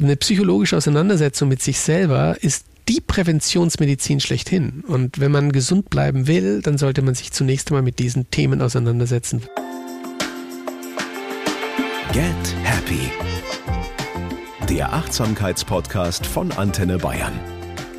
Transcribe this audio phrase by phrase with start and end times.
[0.00, 4.84] Eine psychologische Auseinandersetzung mit sich selber ist die Präventionsmedizin schlechthin.
[4.86, 8.62] Und wenn man gesund bleiben will, dann sollte man sich zunächst einmal mit diesen Themen
[8.62, 9.42] auseinandersetzen.
[12.12, 13.10] Get Happy.
[14.68, 17.32] Der Achtsamkeitspodcast von Antenne Bayern.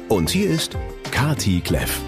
[0.07, 0.77] Und hier ist
[1.11, 1.99] Kati Kleff.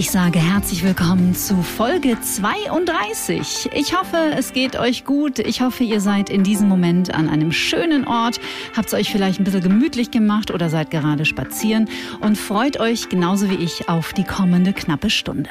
[0.00, 3.70] Ich sage herzlich willkommen zu Folge 32.
[3.74, 5.40] Ich hoffe, es geht euch gut.
[5.40, 8.38] Ich hoffe, ihr seid in diesem Moment an einem schönen Ort,
[8.76, 11.90] habt es euch vielleicht ein bisschen gemütlich gemacht oder seid gerade spazieren
[12.20, 15.50] und freut euch genauso wie ich auf die kommende knappe Stunde.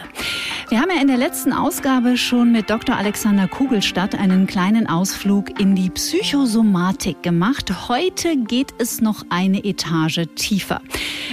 [0.70, 2.95] Wir haben ja in der letzten Ausgabe schon mit Dr.
[2.95, 7.89] Alexander Kugelstadt einen kleinen Ausflug in die Psychosomatik gemacht.
[7.89, 10.81] Heute geht es noch eine Etage tiefer.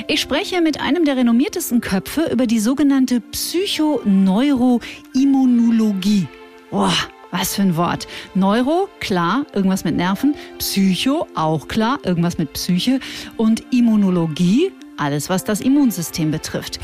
[0.09, 6.27] Ich spreche mit einem der renommiertesten Köpfe über die sogenannte sogenannte Psychoneuroimmunologie.
[6.71, 6.95] Boah,
[7.31, 8.07] was für ein Wort.
[8.35, 10.35] Neuro, klar, irgendwas mit Nerven.
[10.59, 13.01] Psycho, auch klar, irgendwas mit Psyche.
[13.37, 16.79] Und Immunologie, alles, was das Immunsystem betrifft.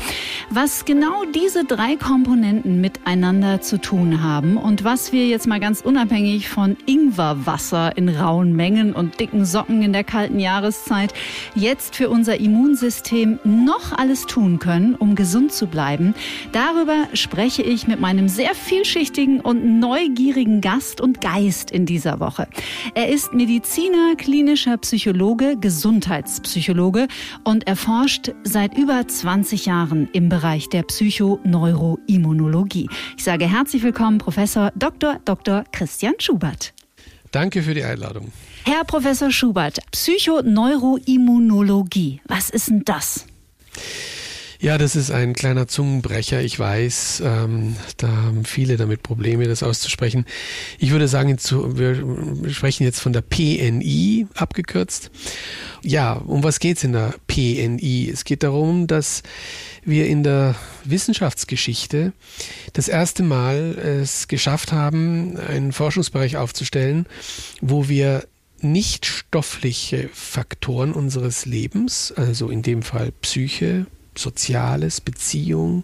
[0.49, 5.81] Was genau diese drei Komponenten miteinander zu tun haben und was wir jetzt mal ganz
[5.81, 11.13] unabhängig von Ingwerwasser in rauen Mengen und dicken Socken in der kalten Jahreszeit
[11.55, 16.13] jetzt für unser Immunsystem noch alles tun können, um gesund zu bleiben,
[16.51, 22.47] darüber spreche ich mit meinem sehr vielschichtigen und neugierigen Gast und Geist in dieser Woche.
[22.93, 27.07] Er ist Mediziner, klinischer Psychologe, Gesundheitspsychologe
[27.43, 32.89] und erforscht forscht seit über 20 Jahren im Bereich der Psychoneuroimmunologie.
[33.15, 35.19] Ich sage herzlich willkommen, Professor Dr.
[35.23, 35.65] Dr.
[35.71, 36.73] Christian Schubert.
[37.29, 38.31] Danke für die Einladung.
[38.65, 43.27] Herr Professor Schubert, Psychoneuroimmunologie, was ist denn das?
[44.61, 46.39] Ja, das ist ein kleiner Zungenbrecher.
[46.41, 50.25] Ich weiß, ähm, da haben viele damit Probleme, das auszusprechen.
[50.77, 55.09] Ich würde sagen, wir sprechen jetzt von der PNI abgekürzt.
[55.81, 58.11] Ja, um was geht's in der PNI?
[58.13, 59.23] Es geht darum, dass
[59.83, 62.13] wir in der Wissenschaftsgeschichte
[62.73, 67.07] das erste Mal es geschafft haben, einen Forschungsbereich aufzustellen,
[67.61, 68.27] wo wir
[68.59, 75.83] nicht stoffliche Faktoren unseres Lebens, also in dem Fall Psyche, Soziales, Beziehung,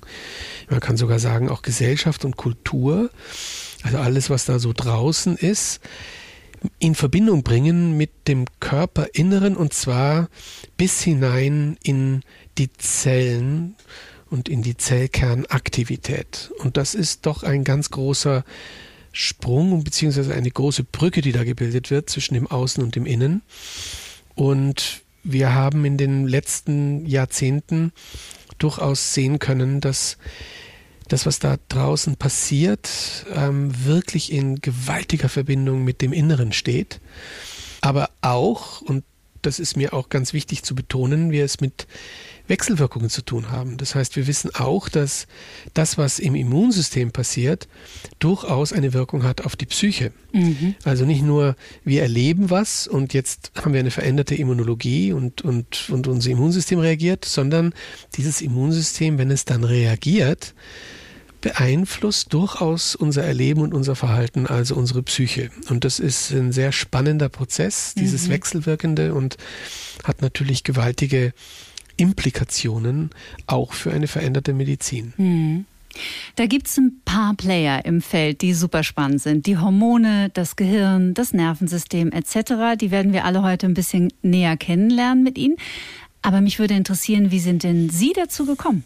[0.70, 3.10] man kann sogar sagen auch Gesellschaft und Kultur,
[3.84, 5.80] also alles, was da so draußen ist,
[6.80, 10.30] in Verbindung bringen mit dem Körperinneren und zwar
[10.76, 12.22] bis hinein in
[12.58, 13.76] die Zellen
[14.30, 16.52] und in die Zellkernaktivität.
[16.60, 18.44] Und das ist doch ein ganz großer
[19.12, 23.42] Sprung beziehungsweise eine große Brücke, die da gebildet wird zwischen dem Außen und dem Innen.
[24.36, 25.02] Und
[25.32, 27.92] wir haben in den letzten Jahrzehnten
[28.58, 30.18] durchaus sehen können, dass
[31.08, 37.00] das, was da draußen passiert, ähm, wirklich in gewaltiger Verbindung mit dem Inneren steht.
[37.82, 39.04] Aber auch, und
[39.42, 41.88] das ist mir auch ganz wichtig zu betonen, wir es mit
[42.48, 43.78] Wechselwirkungen zu tun haben.
[43.78, 45.28] Das heißt, wir wissen auch, dass
[45.74, 47.68] das, was im Immunsystem passiert,
[48.20, 50.12] durchaus eine Wirkung hat auf die Psyche.
[50.34, 50.76] Mhm.
[50.84, 55.90] Also nicht nur wir erleben was und jetzt haben wir eine veränderte Immunologie und, und,
[55.90, 57.74] und unser Immunsystem reagiert, sondern
[58.16, 60.54] dieses Immunsystem, wenn es dann reagiert,
[61.42, 65.50] beeinflusst durchaus unser Erleben und unser Verhalten, also unsere Psyche.
[65.70, 68.32] Und das ist ein sehr spannender Prozess, dieses mhm.
[68.32, 69.38] Wechselwirkende und
[70.04, 71.34] hat natürlich gewaltige
[71.98, 73.10] Implikationen
[73.46, 75.14] auch für eine veränderte Medizin.
[75.18, 75.66] Mhm.
[76.36, 79.48] Da gibt es ein paar Player im Feld, die super spannend sind.
[79.48, 82.80] Die Hormone, das Gehirn, das Nervensystem etc.
[82.80, 85.56] Die werden wir alle heute ein bisschen näher kennenlernen mit Ihnen.
[86.22, 88.84] Aber mich würde interessieren, wie sind denn Sie dazu gekommen?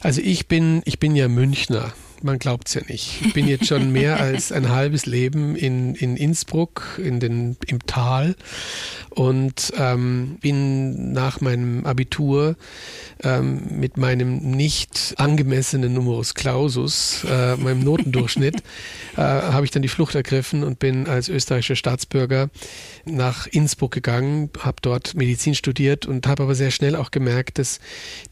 [0.00, 1.92] Also ich bin, ich bin ja Münchner
[2.22, 3.20] man glaubt es ja nicht.
[3.24, 7.84] Ich bin jetzt schon mehr als ein halbes Leben in, in Innsbruck, in den, im
[7.86, 8.36] Tal
[9.10, 12.56] und ähm, bin nach meinem Abitur
[13.22, 18.56] ähm, mit meinem nicht angemessenen Numerus Clausus, äh, meinem Notendurchschnitt,
[19.16, 22.50] äh, habe ich dann die Flucht ergriffen und bin als österreichischer Staatsbürger
[23.04, 27.80] nach Innsbruck gegangen, habe dort Medizin studiert und habe aber sehr schnell auch gemerkt, dass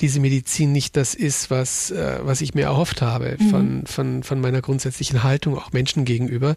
[0.00, 4.40] diese Medizin nicht das ist, was, äh, was ich mir erhofft habe von, von, von
[4.40, 6.56] meiner grundsätzlichen Haltung auch Menschen gegenüber.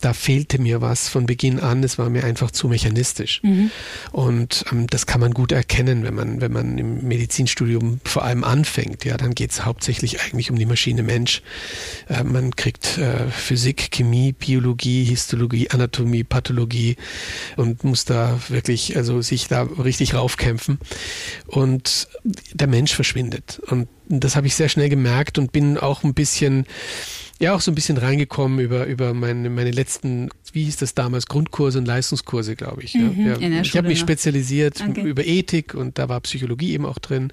[0.00, 1.82] Da fehlte mir was von Beginn an.
[1.84, 3.40] Es war mir einfach zu mechanistisch.
[3.42, 3.70] Mhm.
[4.12, 8.44] Und ähm, das kann man gut erkennen, wenn man, wenn man im Medizinstudium vor allem
[8.44, 9.04] anfängt.
[9.04, 11.42] Ja, dann geht es hauptsächlich eigentlich um die Maschine Mensch.
[12.08, 16.96] Äh, man kriegt äh, Physik, Chemie, Biologie, Histologie, Anatomie, Pathologie
[17.56, 20.78] und muss da wirklich, also sich da richtig raufkämpfen.
[21.46, 22.08] Und
[22.52, 23.60] der Mensch verschwindet.
[23.66, 26.66] Und das habe ich sehr schnell gemerkt und bin auch ein bisschen
[27.38, 31.26] ja auch so ein bisschen reingekommen über, über meine, meine letzten, wie hieß das damals,
[31.26, 32.94] Grundkurse und Leistungskurse, glaube ich.
[32.94, 33.36] Mhm, ja.
[33.38, 33.60] Ja.
[33.60, 35.02] Ich habe mich spezialisiert okay.
[35.02, 37.32] über Ethik und da war Psychologie eben auch drin.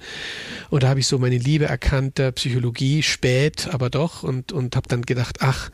[0.68, 4.22] Und da habe ich so meine Liebe erkannt der Psychologie, spät, aber doch.
[4.22, 5.70] Und, und habe dann gedacht, ach,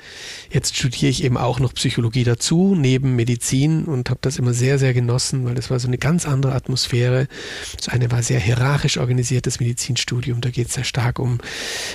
[0.50, 4.79] jetzt studiere ich eben auch noch Psychologie dazu, neben Medizin und habe das immer sehr,
[4.79, 7.27] sehr genossen, weil das war so eine ganz andere Atmosphäre.
[7.77, 11.38] Das eine war sehr hierarchisch organisiertes Medizinstudium, da geht es sehr stark um,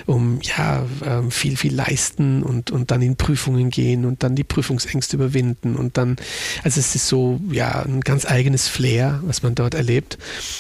[0.06, 4.36] um ja, ähm, viel, viel leisten testen und, und dann in Prüfungen gehen und dann
[4.36, 6.18] die Prüfungsängste überwinden und dann,
[6.64, 10.18] also es ist so, ja, ein ganz eigenes Flair, was man dort erlebt.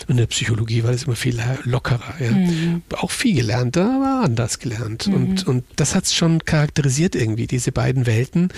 [0.07, 2.31] Und in der Psychologie war das immer viel lockerer, ja.
[2.31, 2.81] Mhm.
[2.93, 5.07] Auch viel gelernt, aber anders gelernt.
[5.07, 5.13] Mhm.
[5.13, 8.49] Und, und das hat es schon charakterisiert irgendwie, diese beiden Welten.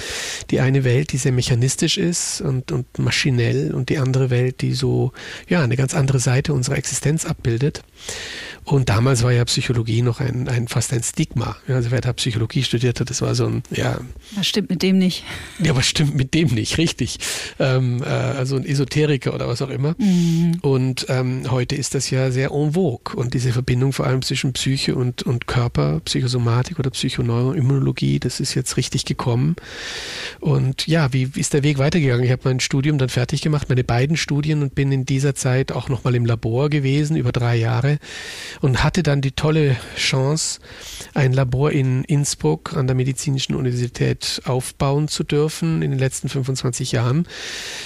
[0.51, 4.73] Die eine Welt, die sehr mechanistisch ist und, und maschinell und die andere Welt, die
[4.73, 5.11] so,
[5.47, 7.83] ja, eine ganz andere Seite unserer Existenz abbildet.
[8.67, 11.55] Und damals war ja Psychologie noch ein, ein fast ein Stigma.
[11.69, 13.99] Also wer da Psychologie studiert hat, das war so ein, ja.
[14.35, 15.23] Was stimmt mit dem nicht?
[15.59, 17.17] Ja, was stimmt mit dem nicht, richtig.
[17.59, 19.95] Ähm, äh, also ein Esoteriker oder was auch immer.
[19.97, 20.59] Mhm.
[20.61, 23.15] Und ähm, heute ist das ja sehr en vogue.
[23.15, 28.53] Und diese Verbindung vor allem zwischen Psyche und, und Körper, Psychosomatik oder Psychoneuroimmunologie, das ist
[28.53, 29.55] jetzt richtig gekommen.
[30.39, 32.25] Und ja, wie, wie ist der Weg weitergegangen?
[32.25, 35.71] Ich habe mein Studium dann fertig gemacht, meine beiden Studien und bin in dieser Zeit
[35.71, 37.99] auch nochmal im Labor gewesen, über drei Jahre
[38.61, 40.59] und hatte dann die tolle Chance,
[41.13, 46.91] ein Labor in Innsbruck an der Medizinischen Universität aufbauen zu dürfen in den letzten 25
[46.91, 47.27] Jahren.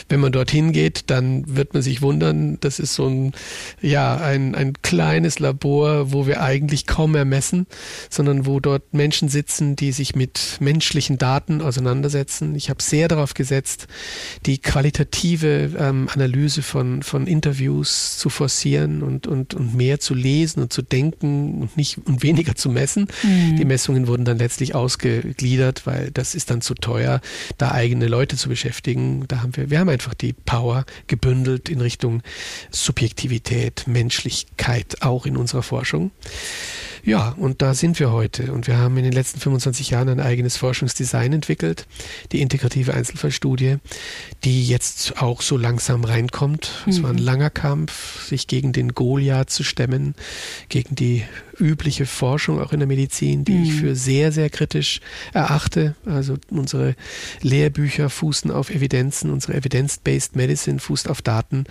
[0.10, 3.34] Wenn man dorthin geht, dann wird man sich wundern, das ist so ein,
[3.82, 7.68] ja, ein, ein kleines Labor, wo wir eigentlich kaum mehr messen,
[8.10, 12.56] sondern wo dort Menschen sitzen, die sich mit menschlichen Daten auseinandersetzen.
[12.56, 13.88] Ich habe sehr darauf gesetzt,
[14.46, 20.62] die qualitative ähm, Analyse von, von Interviews zu forcieren und, und, und mehr zu lesen
[20.62, 23.08] und zu denken und nicht und weniger zu messen.
[23.24, 23.58] Mhm.
[23.58, 27.22] Die Messungen wurden dann letztlich ausgegliedert, weil das ist dann zu teuer,
[27.58, 29.26] da eigene Leute zu beschäftigen.
[29.28, 32.22] Da haben wir, wir haben einfach die Power gebündelt in Richtung
[32.72, 36.12] Subjektivität, Menschlichkeit auch in unserer Forschung.
[37.04, 38.52] Ja, und da sind wir heute.
[38.54, 41.88] Und wir haben in den letzten 25 Jahren ein eigenes Forschungsdesign entwickelt,
[42.32, 43.78] die integrative Einzelfallstudie,
[44.44, 46.86] die jetzt auch so langsam reinkommt.
[46.88, 47.04] Es mhm.
[47.04, 47.24] war ein mhm.
[47.24, 50.16] langer Kampf, sich gegen den Goliath zu stemmen,
[50.70, 51.24] gegen die
[51.60, 53.64] übliche Forschung auch in der Medizin, die mhm.
[53.64, 55.00] ich für sehr, sehr kritisch
[55.34, 55.96] erachte.
[56.06, 56.96] Also unsere
[57.42, 61.66] Lehrbücher fußen auf Evidenzen, unsere Evidence-Based Medicine fußt auf Daten,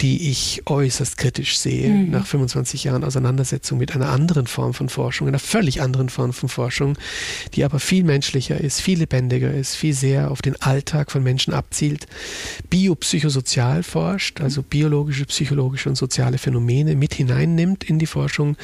[0.00, 2.10] die ich äußerst kritisch sehe mhm.
[2.10, 6.48] nach 25 Jahren Auseinandersetzung mit einer anderen Form von Forschung, einer völlig anderen Form von
[6.48, 6.96] Forschung,
[7.54, 11.52] die aber viel menschlicher ist, viel lebendiger ist, viel sehr auf den Alltag von Menschen
[11.52, 12.06] abzielt,
[12.70, 18.56] biopsychosozial forscht, also biologische, psychologische und soziale Phänomene mit hineinnimmt in die Forschung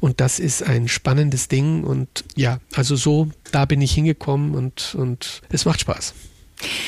[0.00, 1.84] und das ist ein spannendes Ding.
[1.84, 6.14] Und ja, also so, da bin ich hingekommen und, und es macht Spaß.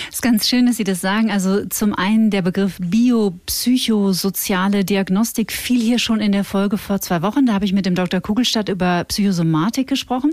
[0.08, 1.30] Es ist ganz schön, dass Sie das sagen.
[1.30, 7.22] Also zum einen der Begriff biopsychosoziale Diagnostik fiel hier schon in der Folge vor zwei
[7.22, 7.46] Wochen.
[7.46, 8.20] Da habe ich mit dem Dr.
[8.20, 10.32] Kugelstadt über Psychosomatik gesprochen.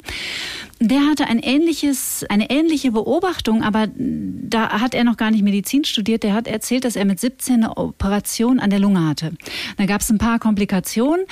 [0.83, 5.83] Der hatte ein ähnliches, eine ähnliche Beobachtung, aber da hat er noch gar nicht Medizin
[5.83, 6.23] studiert.
[6.23, 9.33] Der hat erzählt, dass er mit 17 eine Operation an der Lunge hatte.
[9.77, 11.27] Da gab es ein paar Komplikationen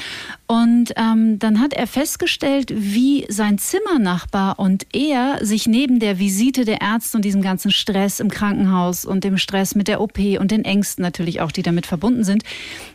[0.46, 6.63] und ähm, dann hat er festgestellt, wie sein Zimmernachbar und er sich neben der Visite
[6.63, 10.52] der Ärzte und diesem ganzen Stress im Krankenhaus und dem Stress mit der OP und
[10.52, 12.44] den Ängsten natürlich auch, die damit verbunden sind,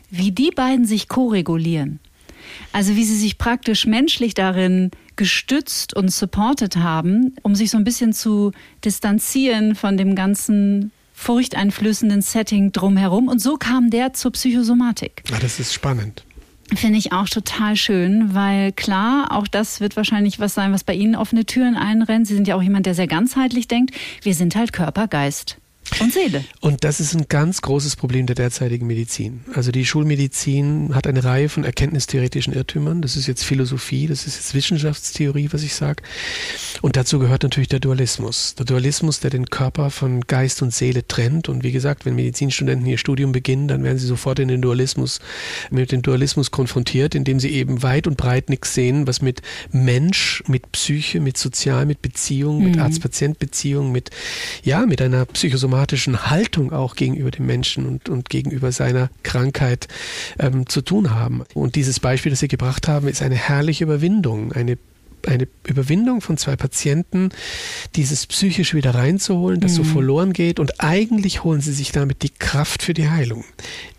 [0.08, 1.98] wie die beiden sich koregulieren.
[2.72, 7.84] Also wie sie sich praktisch menschlich darin gestützt und supported haben, um sich so ein
[7.84, 8.52] bisschen zu
[8.84, 13.28] distanzieren von dem ganzen furchteinflößenden Setting drumherum.
[13.28, 15.22] Und so kam der zur Psychosomatik.
[15.30, 16.24] Ja, das ist spannend.
[16.74, 20.94] Finde ich auch total schön, weil klar, auch das wird wahrscheinlich was sein, was bei
[20.94, 22.26] Ihnen offene Türen einrennt.
[22.26, 23.94] Sie sind ja auch jemand, der sehr ganzheitlich denkt.
[24.22, 25.58] Wir sind halt Körper, Geist
[26.00, 26.44] und Seele.
[26.60, 29.44] Und das ist ein ganz großes Problem der derzeitigen Medizin.
[29.55, 33.03] Also die Schulmedizin hat eine Reihe von erkenntnistheoretischen Irrtümern.
[33.03, 36.03] Das ist jetzt Philosophie, das ist jetzt Wissenschaftstheorie, was ich sage.
[36.82, 38.55] Und dazu gehört natürlich der Dualismus.
[38.56, 41.48] Der Dualismus, der den Körper von Geist und Seele trennt.
[41.48, 45.20] Und wie gesagt, wenn Medizinstudenten ihr Studium beginnen, dann werden sie sofort in den Dualismus,
[45.70, 50.43] mit dem Dualismus konfrontiert, indem sie eben weit und breit nichts sehen, was mit Mensch,
[50.46, 52.64] mit Psyche, mit Sozial, mit Beziehung, mhm.
[52.64, 54.10] mit Arzt-Patient-Beziehung, mit,
[54.62, 59.88] ja, mit einer psychosomatischen systematischen Haltung auch gegenüber dem Menschen und, und gegenüber seiner Krankheit
[60.38, 61.43] ähm, zu tun haben.
[61.54, 64.78] Und dieses Beispiel, das Sie gebracht haben, ist eine herrliche Überwindung, eine
[65.26, 67.31] eine Überwindung von zwei Patienten,
[67.96, 69.76] dieses psychisch wieder reinzuholen, das mhm.
[69.76, 73.43] so verloren geht und eigentlich holen sie sich damit die Kraft für die Heilung.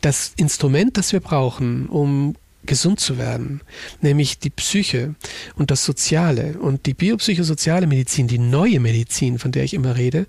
[0.01, 3.61] Das Instrument, das wir brauchen, um gesund zu werden,
[4.01, 5.15] nämlich die Psyche
[5.55, 10.27] und das Soziale und die biopsychosoziale Medizin, die neue Medizin, von der ich immer rede,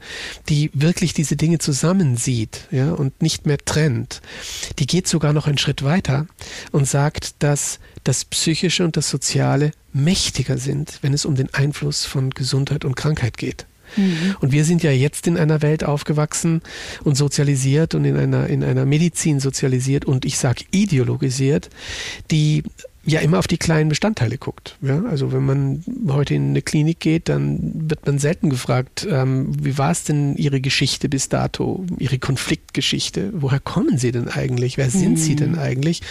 [0.48, 4.22] die wirklich diese Dinge zusammensieht, ja, und nicht mehr trennt.
[4.78, 6.26] Die geht sogar noch einen Schritt weiter
[6.72, 12.04] und sagt, dass das Psychische und das Soziale mächtiger sind, wenn es um den Einfluss
[12.04, 13.66] von Gesundheit und Krankheit geht.
[13.96, 14.36] Mhm.
[14.40, 16.62] Und wir sind ja jetzt in einer Welt aufgewachsen
[17.04, 21.70] und sozialisiert und in einer, in einer Medizin sozialisiert und ich sage ideologisiert,
[22.30, 22.62] die
[23.06, 24.76] ja immer auf die kleinen Bestandteile guckt.
[24.82, 25.04] Ja?
[25.04, 29.78] Also wenn man heute in eine Klinik geht, dann wird man selten gefragt, ähm, wie
[29.78, 33.32] war es denn Ihre Geschichte bis dato, Ihre Konfliktgeschichte?
[33.34, 34.76] Woher kommen Sie denn eigentlich?
[34.76, 35.16] Wer sind mhm.
[35.16, 36.02] Sie denn eigentlich?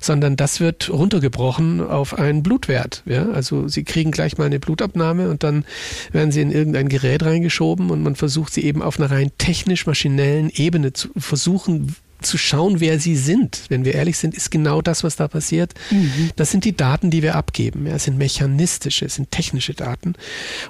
[0.00, 3.02] Sondern das wird runtergebrochen auf einen Blutwert.
[3.04, 3.28] Ja?
[3.30, 5.64] Also Sie kriegen gleich mal eine Blutabnahme und dann
[6.12, 10.50] werden Sie in irgendein Gerät reingeschoben und man versucht Sie eben auf einer rein technisch-maschinellen
[10.50, 15.04] Ebene zu versuchen, zu schauen, wer sie sind, wenn wir ehrlich sind, ist genau das,
[15.04, 15.74] was da passiert.
[15.90, 16.30] Mhm.
[16.36, 17.86] Das sind die Daten, die wir abgeben.
[17.86, 20.14] Ja, es sind mechanistische, es sind technische Daten.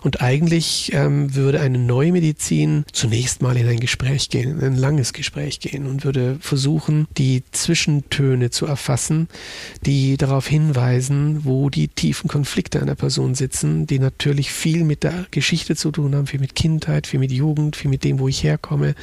[0.02, 4.76] Und eigentlich ähm, würde eine neue Medizin zunächst mal in ein Gespräch gehen, in ein
[4.76, 9.28] langes Gespräch gehen und würde versuchen, die Zwischentöne zu erfassen,
[9.84, 15.26] die darauf hinweisen, wo die tiefen Konflikte einer Person sitzen, die natürlich viel mit der
[15.30, 18.42] Geschichte zu tun haben, viel mit Kindheit, viel mit Jugend, viel mit dem, wo ich
[18.42, 18.94] herkomme,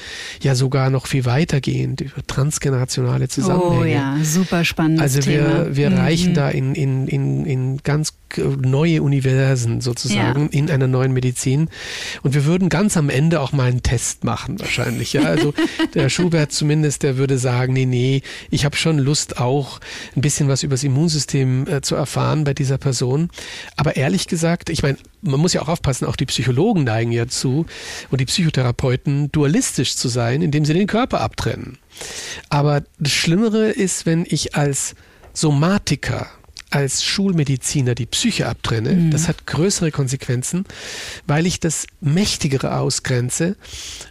[0.41, 3.79] ja sogar noch viel weitergehend über transgenerationale Zusammenhänge.
[3.79, 4.99] Oh ja, super spannend.
[4.99, 5.97] Also wir, wir mhm.
[5.97, 10.59] reichen da in, in, in, in ganz neue Universen sozusagen ja.
[10.59, 11.69] in einer neuen Medizin.
[12.23, 15.13] Und wir würden ganz am Ende auch mal einen Test machen wahrscheinlich.
[15.13, 15.53] Ja, also
[15.93, 19.79] der Schubert zumindest, der würde sagen, nee, nee, ich habe schon Lust auch
[20.17, 23.29] ein bisschen was über das Immunsystem äh, zu erfahren bei dieser Person.
[23.77, 27.27] Aber ehrlich gesagt, ich meine, man muss ja auch aufpassen, auch die Psychologen neigen ja
[27.27, 27.65] zu
[28.11, 31.77] und die Psychotherapeuten dualistisch zu sein, indem sie den Körper abtrennen.
[32.49, 34.95] Aber das Schlimmere ist, wenn ich als
[35.33, 36.29] Somatiker
[36.75, 39.11] als Schulmediziner die Psyche abtrenne, mhm.
[39.11, 40.65] das hat größere Konsequenzen,
[41.25, 43.55] weil ich das Mächtigere ausgrenze.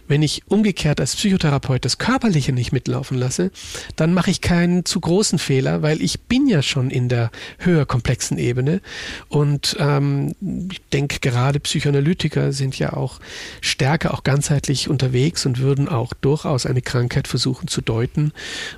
[0.07, 3.51] Wenn ich umgekehrt als Psychotherapeut das Körperliche nicht mitlaufen lasse,
[3.95, 7.29] dann mache ich keinen zu großen Fehler, weil ich bin ja schon in der
[7.59, 8.81] höher komplexen Ebene.
[9.29, 10.33] Und ähm,
[10.71, 13.19] ich denke, gerade Psychoanalytiker sind ja auch
[13.61, 18.31] stärker, auch ganzheitlich unterwegs und würden auch durchaus eine Krankheit versuchen zu deuten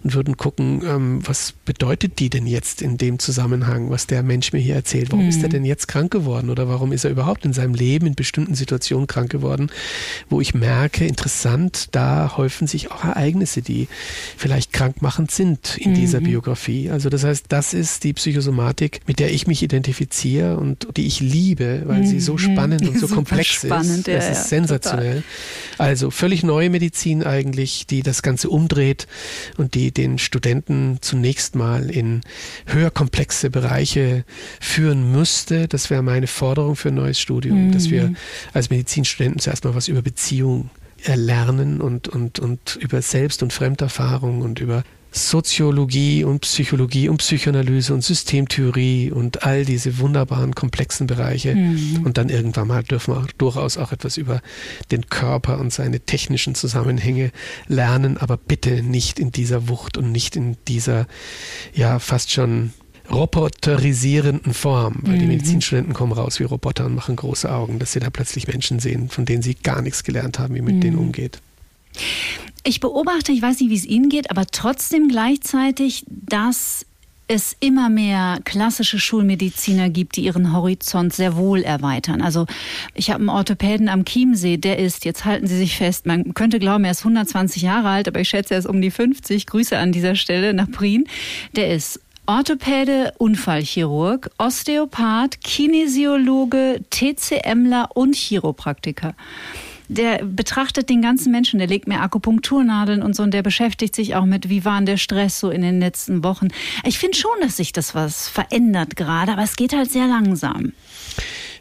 [0.03, 4.23] und würden gucken, ähm, was bedeutet die denn jetzt in dem Zusammenhang Zusammenhang, was der
[4.23, 5.11] Mensch mir hier erzählt.
[5.11, 5.29] Warum mhm.
[5.29, 5.53] ist er mhm.
[5.53, 9.07] denn jetzt krank geworden oder warum ist er überhaupt in seinem Leben in bestimmten Situationen
[9.07, 9.69] krank geworden,
[10.29, 13.87] wo ich merke, interessant, da häufen sich auch Ereignisse, die
[14.37, 15.95] vielleicht krankmachend sind in mhm.
[15.95, 16.89] dieser Biografie.
[16.89, 21.19] Also das heißt, das ist die Psychosomatik, mit der ich mich identifiziere und die ich
[21.19, 22.07] liebe, weil mhm.
[22.07, 22.39] sie so mhm.
[22.39, 24.07] spannend und so komplex spannend, ist.
[24.07, 25.23] Das ja, ist sensationell.
[25.77, 25.87] Total.
[25.87, 29.07] Also völlig neue Medizin eigentlich, die das Ganze umdreht
[29.57, 32.21] und die den Studenten zunächst mal in
[32.65, 33.66] höher komplexe Bereiche
[34.59, 35.67] führen müsste.
[35.67, 37.71] Das wäre meine Forderung für ein neues Studium, mhm.
[37.71, 38.13] dass wir
[38.53, 40.69] als Medizinstudenten zuerst mal was über Beziehung
[41.03, 47.93] erlernen und, und, und über Selbst- und Fremderfahrung und über Soziologie und Psychologie und Psychoanalyse
[47.93, 51.55] und Systemtheorie und all diese wunderbaren, komplexen Bereiche.
[51.55, 52.03] Mhm.
[52.03, 54.41] Und dann irgendwann mal dürfen wir auch durchaus auch etwas über
[54.91, 57.31] den Körper und seine technischen Zusammenhänge
[57.67, 61.07] lernen, aber bitte nicht in dieser Wucht und nicht in dieser,
[61.73, 62.73] ja, fast schon
[63.11, 65.19] roboterisierenden Form, weil mhm.
[65.19, 68.79] die Medizinstudenten kommen raus wie Roboter und machen große Augen, dass sie da plötzlich Menschen
[68.79, 70.81] sehen, von denen sie gar nichts gelernt haben, wie mit mhm.
[70.81, 71.39] denen umgeht.
[72.63, 76.85] Ich beobachte, ich weiß nicht, wie es Ihnen geht, aber trotzdem gleichzeitig, dass
[77.27, 82.21] es immer mehr klassische Schulmediziner gibt, die ihren Horizont sehr wohl erweitern.
[82.21, 82.45] Also
[82.93, 86.57] ich habe einen Orthopäden am Chiemsee, der ist, jetzt halten Sie sich fest, man könnte
[86.59, 89.45] glauben, er ist 120 Jahre alt, aber ich schätze, er ist um die 50.
[89.45, 91.05] Grüße an dieser Stelle nach Prien.
[91.55, 99.15] Der ist Orthopäde, Unfallchirurg, Osteopath, Kinesiologe, TCMler und Chiropraktiker.
[99.87, 104.15] Der betrachtet den ganzen Menschen, der legt mir Akupunkturnadeln und so und der beschäftigt sich
[104.15, 106.49] auch mit, wie war der Stress so in den letzten Wochen.
[106.83, 110.73] Ich finde schon, dass sich das was verändert gerade, aber es geht halt sehr langsam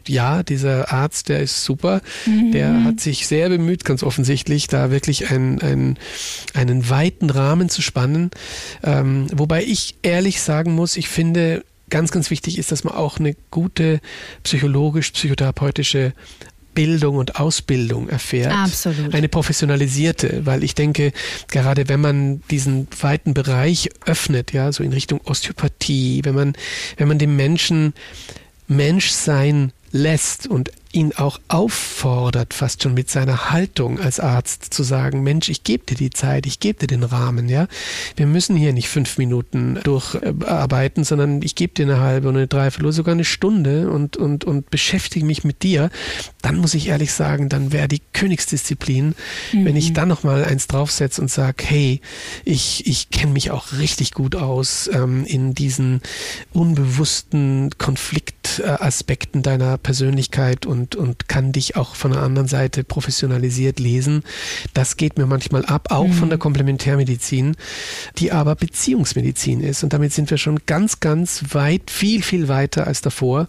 [0.09, 2.01] ja, dieser Arzt, der ist super.
[2.25, 2.51] Mhm.
[2.51, 5.99] Der hat sich sehr bemüht, ganz offensichtlich, da wirklich einen, einen,
[6.53, 8.31] einen weiten Rahmen zu spannen.
[8.83, 13.19] Ähm, wobei ich ehrlich sagen muss, ich finde, ganz, ganz wichtig ist, dass man auch
[13.19, 13.99] eine gute
[14.43, 16.13] psychologisch-psychotherapeutische
[16.77, 18.53] Bildung und Ausbildung erfährt.
[18.53, 19.11] Absolut.
[19.15, 21.11] Eine professionalisierte, weil ich denke,
[21.47, 26.53] gerade wenn man diesen weiten Bereich öffnet, ja, so in Richtung Osteopathie, wenn man,
[26.97, 27.93] wenn man dem Menschen
[28.67, 35.23] Menschsein lässt und ihn auch auffordert, fast schon mit seiner Haltung als Arzt zu sagen,
[35.23, 37.67] Mensch, ich gebe dir die Zeit, ich gebe dir den Rahmen, ja.
[38.15, 42.47] Wir müssen hier nicht fünf Minuten durcharbeiten, sondern ich gebe dir eine halbe oder eine
[42.47, 45.89] Dreiviertel oder sogar eine Stunde und, und, und beschäftige mich mit dir.
[46.41, 49.15] Dann muss ich ehrlich sagen, dann wäre die Königsdisziplin,
[49.53, 49.65] mhm.
[49.65, 52.01] wenn ich dann nochmal eins draufsetze und sage, hey,
[52.45, 56.01] ich, ich kenne mich auch richtig gut aus ähm, in diesen
[56.53, 63.79] unbewussten Konfliktaspekten deiner Persönlichkeit und und, und kann dich auch von der anderen Seite professionalisiert
[63.79, 64.23] lesen.
[64.73, 66.13] Das geht mir manchmal ab, auch mhm.
[66.13, 67.55] von der Komplementärmedizin,
[68.17, 69.83] die aber Beziehungsmedizin ist.
[69.83, 73.47] Und damit sind wir schon ganz, ganz weit, viel, viel weiter als davor,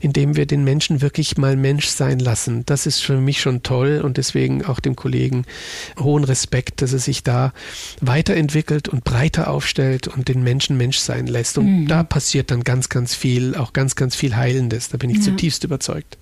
[0.00, 2.64] indem wir den Menschen wirklich mal Mensch sein lassen.
[2.66, 5.44] Das ist für mich schon toll und deswegen auch dem Kollegen
[5.98, 7.52] hohen Respekt, dass er sich da
[8.00, 11.58] weiterentwickelt und breiter aufstellt und den Menschen Mensch sein lässt.
[11.58, 11.88] Und mhm.
[11.88, 14.88] da passiert dann ganz, ganz viel, auch ganz, ganz viel Heilendes.
[14.88, 15.24] Da bin ich ja.
[15.24, 16.16] zutiefst überzeugt.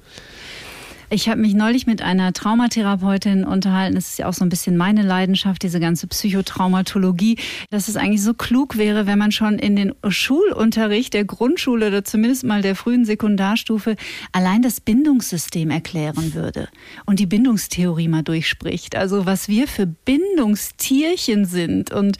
[1.10, 3.94] Ich habe mich neulich mit einer Traumatherapeutin unterhalten.
[3.94, 7.38] Das ist ja auch so ein bisschen meine Leidenschaft, diese ganze Psychotraumatologie,
[7.70, 12.04] dass es eigentlich so klug wäre, wenn man schon in den Schulunterricht der Grundschule oder
[12.04, 13.96] zumindest mal der frühen Sekundarstufe
[14.32, 16.68] allein das Bindungssystem erklären würde
[17.06, 18.94] und die Bindungstheorie mal durchspricht.
[18.94, 22.18] Also was wir für Bindungstierchen sind und,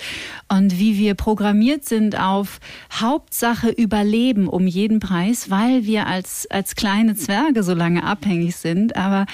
[0.48, 2.58] und wie wir programmiert sind auf
[2.90, 8.77] Hauptsache Überleben um jeden Preis, weil wir als, als kleine Zwerge so lange abhängig sind
[8.78, 8.96] sind.
[8.96, 9.26] Aber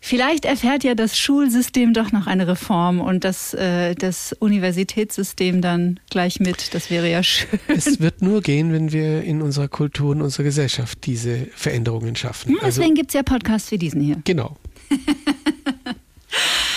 [0.00, 6.00] vielleicht erfährt ja das Schulsystem doch noch eine Reform und das, äh, das Universitätssystem dann
[6.10, 6.74] gleich mit.
[6.74, 7.58] Das wäre ja schön.
[7.68, 12.52] Es wird nur gehen, wenn wir in unserer Kultur und unserer Gesellschaft diese Veränderungen schaffen.
[12.52, 14.20] Ja, deswegen also, gibt es ja Podcasts wie diesen hier.
[14.24, 14.56] Genau.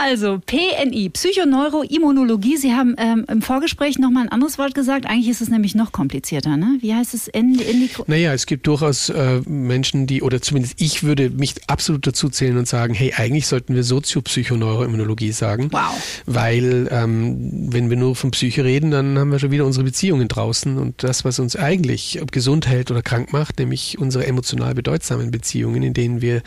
[0.00, 2.56] Also PNI, Psychoneuroimmunologie.
[2.56, 5.06] Sie haben ähm, im Vorgespräch nochmal ein anderes Wort gesagt.
[5.06, 6.56] Eigentlich ist es nämlich noch komplizierter.
[6.56, 6.78] Ne?
[6.80, 7.26] Wie heißt es?
[7.26, 12.28] Indiko naja, es gibt durchaus äh, Menschen, die, oder zumindest ich würde mich absolut dazu
[12.28, 15.68] zählen und sagen, hey, eigentlich sollten wir Soziopsychoneuroimmunologie sagen.
[15.72, 16.22] Wow.
[16.26, 20.28] Weil ähm, wenn wir nur von Psyche reden, dann haben wir schon wieder unsere Beziehungen
[20.28, 25.32] draußen und das, was uns eigentlich gesund hält oder krank macht, nämlich unsere emotional bedeutsamen
[25.32, 26.42] Beziehungen, in denen wir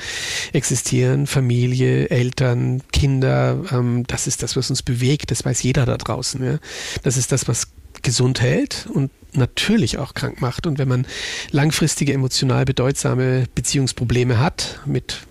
[0.53, 3.40] existieren, Familie, Eltern, Kinder,
[3.71, 6.43] ähm, das ist das, was uns bewegt, das weiß jeder da draußen.
[6.43, 6.59] Ja?
[7.03, 7.67] Das ist das, was
[8.01, 10.67] gesund hält und natürlich auch krank macht.
[10.67, 11.05] Und wenn man
[11.51, 15.21] langfristige emotional bedeutsame Beziehungsprobleme hat mit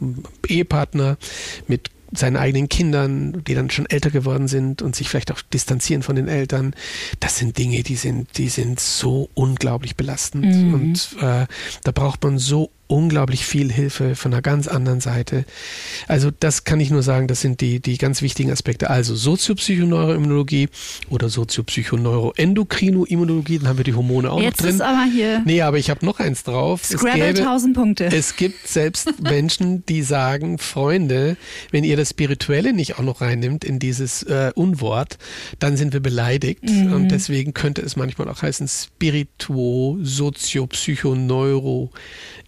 [0.46, 1.18] Ehepartner,
[1.66, 6.02] mit seinen eigenen Kindern, die dann schon älter geworden sind und sich vielleicht auch distanzieren
[6.02, 6.74] von den Eltern,
[7.20, 10.44] das sind Dinge, die sind, die sind so unglaublich belastend.
[10.44, 10.74] Mhm.
[10.74, 11.46] Und äh,
[11.84, 15.44] da braucht man so unglaublich viel Hilfe von einer ganz anderen Seite.
[16.08, 18.90] Also das kann ich nur sagen, das sind die, die ganz wichtigen Aspekte.
[18.90, 20.68] Also Soziopsychoneuroimmunologie
[21.08, 24.78] oder Soziopsychoneuroendokrinoimmunologie, dann haben wir die Hormone auch Jetzt noch drin.
[24.78, 25.42] Jetzt ist aber hier...
[25.44, 26.84] Nee, aber ich habe noch eins drauf.
[26.84, 28.06] Scrabble 1000 Punkte.
[28.06, 31.36] Es gibt selbst Menschen, die sagen, Freunde,
[31.70, 35.18] wenn ihr das Spirituelle nicht auch noch reinnimmt in dieses äh, Unwort,
[35.60, 36.64] dann sind wir beleidigt.
[36.64, 36.92] Mhm.
[36.92, 41.92] Und deswegen könnte es manchmal auch heißen Spirituo, Soziopsychoneuro,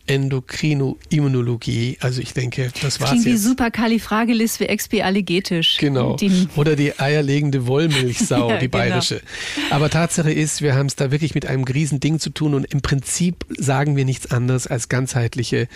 [0.06, 1.98] Endokrinoimmunologie.
[2.00, 3.34] Also ich denke, das war's Klingt jetzt.
[3.34, 5.78] wie Superkalifragilis wie expialigetisch.
[5.78, 6.16] Genau.
[6.16, 8.82] Die Oder die eierlegende Wollmilchsau, ja, die genau.
[8.82, 9.22] bayerische.
[9.54, 9.76] Genau.
[9.76, 12.82] Aber Tatsache ist, wir haben es da wirklich mit einem Riesending zu tun und im
[12.82, 15.68] Prinzip sagen wir nichts anderes als ganzheitliche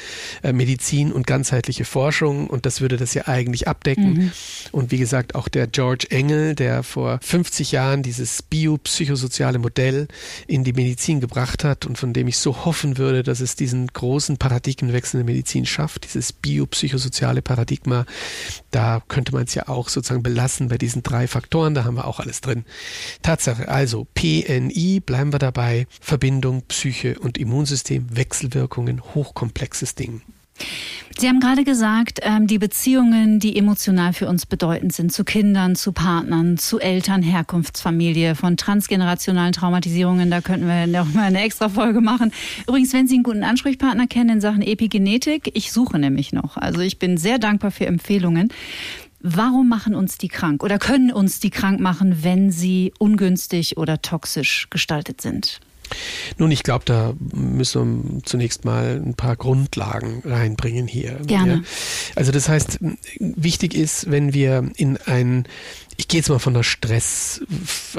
[0.42, 4.12] äh, Medizin und ganzheitliche Forschung und das würde das ja eigentlich abdecken.
[4.12, 4.32] Mhm.
[4.72, 10.08] Und wie gesagt, auch der George Engel, der vor 50 Jahren dieses biopsychosoziale Modell
[10.46, 13.86] in die Medizin gebracht hat und von dem ich so hoffen würde, dass es diesen
[13.86, 18.06] großen großen Paradigmenwechsel in der Medizin schafft, dieses biopsychosoziale Paradigma,
[18.70, 22.06] da könnte man es ja auch sozusagen belassen bei diesen drei Faktoren, da haben wir
[22.06, 22.64] auch alles drin.
[23.20, 30.22] Tatsache, also PNI, bleiben wir dabei, Verbindung, Psyche und Immunsystem, Wechselwirkungen, hochkomplexes Ding.
[31.18, 35.74] Sie haben gerade gesagt, ähm, die Beziehungen, die emotional für uns bedeutend sind, zu Kindern,
[35.74, 41.70] zu Partnern, zu Eltern, Herkunftsfamilie, von transgenerationalen Traumatisierungen, da könnten wir noch mal eine extra
[41.70, 42.32] Folge machen.
[42.68, 46.58] Übrigens, wenn Sie einen guten Ansprechpartner kennen in Sachen Epigenetik, ich suche nämlich noch.
[46.58, 48.52] Also ich bin sehr dankbar für Empfehlungen.
[49.20, 54.02] Warum machen uns die krank oder können uns die krank machen, wenn sie ungünstig oder
[54.02, 55.60] toxisch gestaltet sind?
[56.38, 61.20] Nun, ich glaube, da müssen wir zunächst mal ein paar Grundlagen reinbringen hier.
[61.26, 61.54] Gerne.
[61.54, 61.60] Ja.
[62.14, 62.78] Also das heißt,
[63.18, 65.46] wichtig ist, wenn wir in ein
[65.96, 67.42] ich gehe jetzt mal von der Stress,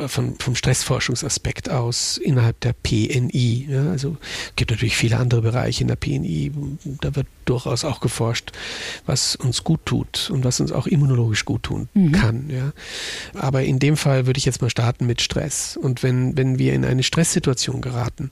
[0.07, 3.67] von, vom Stressforschungsaspekt aus innerhalb der PNI.
[3.69, 4.17] Ja, also
[4.55, 6.51] gibt natürlich viele andere Bereiche in der PNI.
[7.01, 8.51] Da wird durchaus auch geforscht,
[9.05, 12.11] was uns gut tut und was uns auch immunologisch gut tun mhm.
[12.11, 12.49] kann.
[12.49, 12.71] Ja.
[13.39, 15.77] Aber in dem Fall würde ich jetzt mal starten mit Stress.
[15.77, 18.31] Und wenn, wenn wir in eine Stresssituation geraten,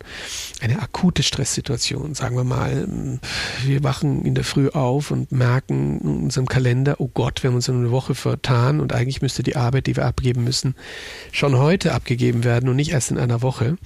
[0.62, 3.20] eine akute Stresssituation, sagen wir mal,
[3.64, 7.56] wir wachen in der Früh auf und merken in unserem Kalender, oh Gott, wir haben
[7.56, 10.76] uns in eine Woche vertan und eigentlich müsste die Arbeit, die wir abgeben müssen,
[11.32, 13.78] schon heute abgegeben werden und nicht erst in einer Woche,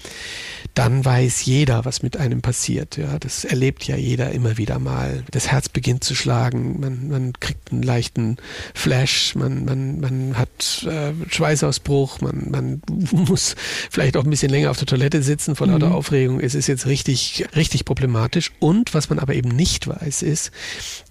[0.74, 2.98] dann weiß jeder, was mit einem passiert.
[2.98, 5.24] Ja, das erlebt ja jeder immer wieder mal.
[5.32, 8.38] Das Herz beginnt zu schlagen, man, man kriegt einen leichten
[8.74, 13.56] Flash, man, man, man hat äh, Schweißausbruch, man, man muss
[13.90, 15.96] vielleicht auch ein bisschen länger auf der Toilette sitzen vor lauter mhm.
[15.96, 16.40] Aufregung.
[16.40, 18.52] Es ist jetzt richtig, richtig problematisch.
[18.60, 20.52] Und was man aber eben nicht weiß, ist,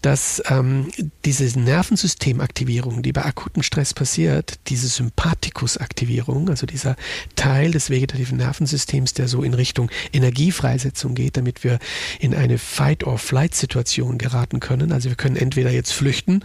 [0.02, 0.88] dass ähm,
[1.24, 6.96] diese Nervensystemaktivierung, die bei akutem Stress passiert, diese Sympathikusaktivierung, also dieser
[7.36, 11.78] Teil des vegetativen Nervensystems, der so in Richtung Energiefreisetzung geht, damit wir
[12.20, 14.92] in eine Fight-or-Flight-Situation geraten können.
[14.92, 16.42] Also wir können entweder jetzt flüchten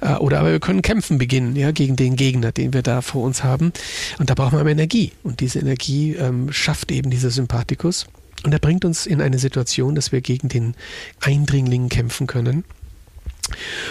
[0.00, 3.22] äh, oder aber wir können kämpfen beginnen, ja, gegen den Gegner, den wir da vor
[3.22, 3.72] uns haben.
[4.18, 5.12] Und da brauchen wir Energie.
[5.22, 8.06] Und diese Energie ähm, schafft eben dieser Sympathikus.
[8.44, 10.74] Und er bringt uns in eine Situation, dass wir gegen den
[11.20, 12.64] Eindringling kämpfen können.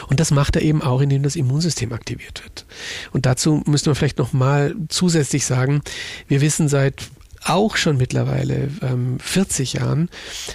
[0.07, 2.65] Und das macht er eben auch, indem das Immunsystem aktiviert wird.
[3.11, 5.81] Und dazu müssen wir vielleicht nochmal zusätzlich sagen,
[6.27, 7.09] wir wissen seit
[7.43, 10.09] auch schon mittlerweile ähm, 40 Jahren,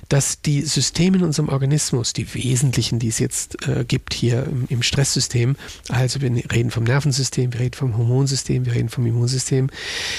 [0.09, 4.66] dass die Systeme in unserem Organismus, die wesentlichen, die es jetzt äh, gibt hier im,
[4.68, 5.57] im, Stresssystem,
[5.88, 9.68] also wir reden vom Nervensystem, wir reden vom Hormonsystem, wir reden vom Immunsystem,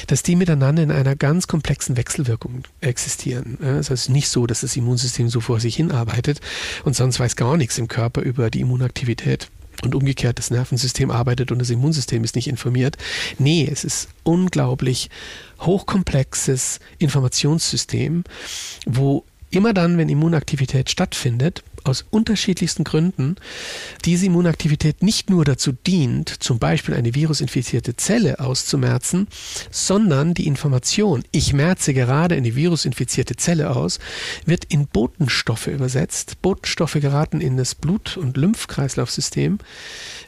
[0.08, 3.58] dass die miteinander in einer ganz komplexen Wechselwirkung existieren.
[3.62, 6.42] Es ist nicht so, dass das Immunsystem so vor sich hin arbeitet
[6.84, 9.50] und sonst weiß gar nichts im Körper über die Immunaktivität
[9.84, 12.98] und umgekehrt das Nervensystem arbeitet und das Immunsystem ist nicht informiert.
[13.38, 15.10] Nee, es ist unglaublich
[15.62, 18.24] hochkomplexes Informationssystem,
[18.86, 23.36] wo immer dann, wenn Immunaktivität stattfindet, aus unterschiedlichsten Gründen
[24.06, 29.28] diese Immunaktivität nicht nur dazu dient, zum Beispiel eine virusinfizierte Zelle auszumerzen,
[29.72, 34.00] sondern die Information, ich merze gerade eine virusinfizierte Zelle aus,
[34.46, 36.42] wird in Botenstoffe übersetzt.
[36.42, 39.60] Botenstoffe geraten in das Blut- und Lymphkreislaufsystem.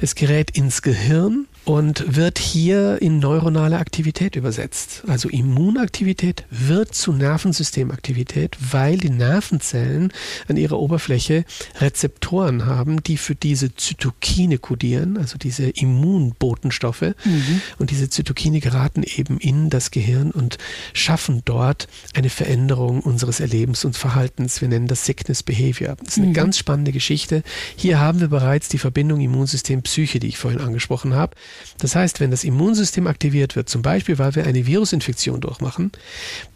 [0.02, 5.04] Es gerät ins Gehirn und wird hier in neuronale Aktivität übersetzt.
[5.08, 10.12] Also Immunaktivität wird zu Nervensystemaktivität, weil die Nervenzellen
[10.48, 11.46] an ihrer Oberfläche
[11.80, 17.14] Rezeptoren haben, die für diese Zytokine kodieren, also diese Immunbotenstoffe.
[17.24, 17.62] Mhm.
[17.78, 20.58] Und diese Zytokine geraten eben in das Gehirn und
[20.94, 24.62] schaffen dort eine Veränderung unseres Erlebens und Verhaltens.
[24.62, 25.96] Wir nennen das Sickness Behavior.
[26.00, 26.34] Das ist eine mhm.
[26.34, 27.44] ganz spannende Geschichte.
[27.76, 31.36] Hier haben wir bereits die Verbindung Immunsystem-Psyche, die ich vorhin angesprochen habe.
[31.80, 35.92] Das heißt, wenn das Immunsystem aktiviert wird, zum Beispiel weil wir eine Virusinfektion durchmachen,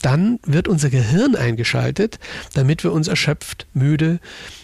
[0.01, 2.19] dann wird unser Gehirn eingeschaltet,
[2.53, 4.19] damit wir uns erschöpft, müde,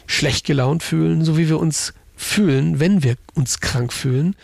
[0.09, 4.35] schlecht gelaunt fühlen, so wie wir uns fühlen, wenn wir uns krank fühlen.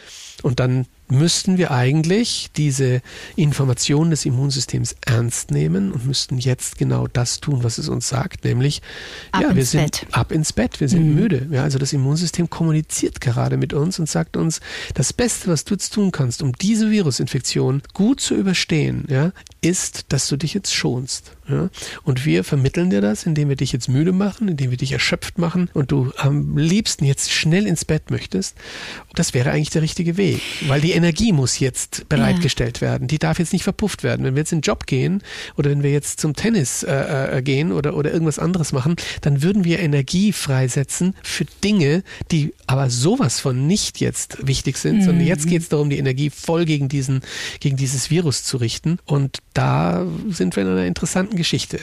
[0.43, 3.01] Und dann müssten wir eigentlich diese
[3.35, 8.43] Informationen des Immunsystems ernst nehmen und müssten jetzt genau das tun, was es uns sagt,
[8.43, 8.81] nämlich
[9.31, 10.07] ab ja, wir sind Bett.
[10.11, 11.15] ab ins Bett, wir sind mhm.
[11.15, 11.47] müde.
[11.51, 14.61] Ja, also das Immunsystem kommuniziert gerade mit uns und sagt uns,
[14.93, 20.05] das Beste, was du jetzt tun kannst, um diese Virusinfektion gut zu überstehen, ja, ist,
[20.09, 21.35] dass du dich jetzt schonst.
[21.47, 21.69] Ja?
[22.03, 25.37] Und wir vermitteln dir das, indem wir dich jetzt müde machen, indem wir dich erschöpft
[25.37, 28.55] machen und du am liebsten jetzt schnell ins Bett möchtest.
[29.13, 32.89] Das wäre eigentlich der richtige Weg, weil die Energie muss jetzt bereitgestellt ja.
[32.89, 33.07] werden.
[33.07, 34.25] Die darf jetzt nicht verpufft werden.
[34.25, 35.21] Wenn wir jetzt in den Job gehen
[35.57, 39.41] oder wenn wir jetzt zum Tennis äh, äh, gehen oder, oder irgendwas anderes machen, dann
[39.43, 45.01] würden wir Energie freisetzen für Dinge, die aber sowas von nicht jetzt wichtig sind, mhm.
[45.03, 47.21] sondern jetzt geht es darum, die Energie voll gegen diesen,
[47.59, 48.99] gegen dieses Virus zu richten.
[49.05, 51.79] Und da sind wir in einer interessanten Geschichte.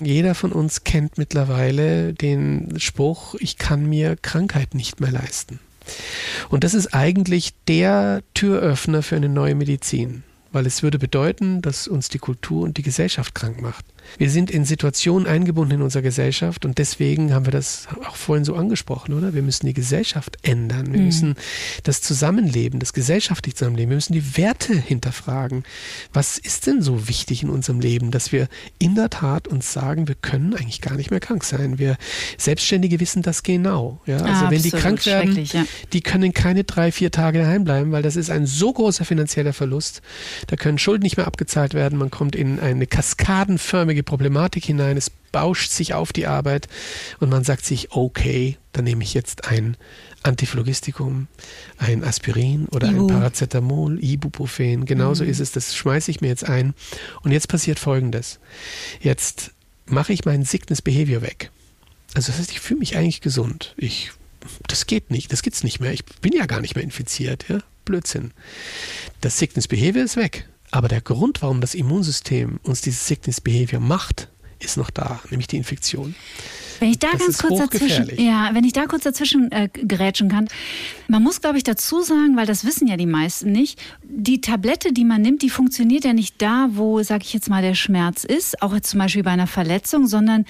[0.00, 5.60] Jeder von uns kennt mittlerweile den Spruch, ich kann mir Krankheit nicht mehr leisten.
[6.48, 10.22] Und das ist eigentlich der Türöffner für eine neue Medizin,
[10.52, 13.84] weil es würde bedeuten, dass uns die Kultur und die Gesellschaft krank macht.
[14.18, 18.44] Wir sind in Situationen eingebunden in unserer Gesellschaft und deswegen haben wir das auch vorhin
[18.44, 19.34] so angesprochen, oder?
[19.34, 20.92] Wir müssen die Gesellschaft ändern.
[20.92, 21.06] Wir mhm.
[21.06, 21.34] müssen
[21.82, 25.64] das Zusammenleben, das gesellschaftliche Zusammenleben, wir müssen die Werte hinterfragen.
[26.12, 30.08] Was ist denn so wichtig in unserem Leben, dass wir in der Tat uns sagen,
[30.08, 31.78] wir können eigentlich gar nicht mehr krank sein.
[31.78, 31.96] Wir
[32.38, 34.00] Selbstständige wissen das genau.
[34.06, 34.18] Ja?
[34.18, 35.64] Also ah, wenn die krank werden, ja.
[35.92, 39.52] die können keine drei, vier Tage daheim bleiben, weil das ist ein so großer finanzieller
[39.52, 40.02] Verlust.
[40.46, 45.10] da können Schulden nicht mehr abgezahlt werden, man kommt in eine kaskadenförmige Problematik hinein, es
[45.32, 46.68] bauscht sich auf die Arbeit
[47.20, 49.76] und man sagt sich, okay, dann nehme ich jetzt ein
[50.22, 51.28] Antiphlogistikum,
[51.78, 53.02] ein Aspirin oder Ibu.
[53.02, 55.30] ein Paracetamol, Ibuprofen, genauso mhm.
[55.30, 56.74] ist es, das schmeiße ich mir jetzt ein
[57.22, 58.38] und jetzt passiert folgendes.
[59.00, 59.52] Jetzt
[59.86, 61.50] mache ich meinen Sickness Behavior weg.
[62.14, 63.74] Also das heißt, ich fühle mich eigentlich gesund.
[63.76, 64.12] Ich
[64.66, 65.92] das geht nicht, das gibt's nicht mehr.
[65.92, 67.58] Ich bin ja gar nicht mehr infiziert, ja?
[67.84, 68.32] Blödsinn.
[69.20, 70.48] Das Sickness Behavior ist weg.
[70.76, 75.46] Aber der Grund, warum das Immunsystem uns dieses Sickness Behavior macht, ist noch da, nämlich
[75.46, 76.14] die Infektion.
[76.80, 80.28] Wenn ich da das ganz kurz dazwischen, ja, wenn ich da kurz dazwischen äh, gerätschen
[80.28, 80.48] kann.
[81.08, 84.92] Man muss, glaube ich, dazu sagen, weil das wissen ja die meisten nicht, die Tablette,
[84.92, 88.24] die man nimmt, die funktioniert ja nicht da, wo, sag ich jetzt mal, der Schmerz
[88.24, 90.44] ist, auch jetzt zum Beispiel bei einer Verletzung, sondern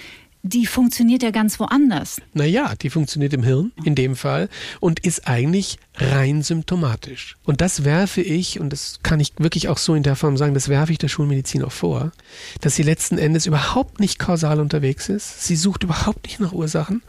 [0.49, 2.21] die funktioniert ja ganz woanders.
[2.35, 4.49] Naja, die funktioniert im Hirn in dem Fall
[4.81, 7.37] und ist eigentlich rein symptomatisch.
[7.45, 10.55] Und das werfe ich, und das kann ich wirklich auch so in der Form sagen,
[10.55, 12.13] das werfe ich der Schulmedizin auch vor,
[12.61, 15.45] dass sie letzten Endes überhaupt nicht kausal unterwegs ist.
[15.45, 17.03] Sie sucht überhaupt nicht nach Ursachen,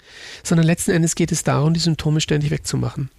[0.43, 3.09] sondern letzten Endes geht es darum, die Symptome ständig wegzumachen.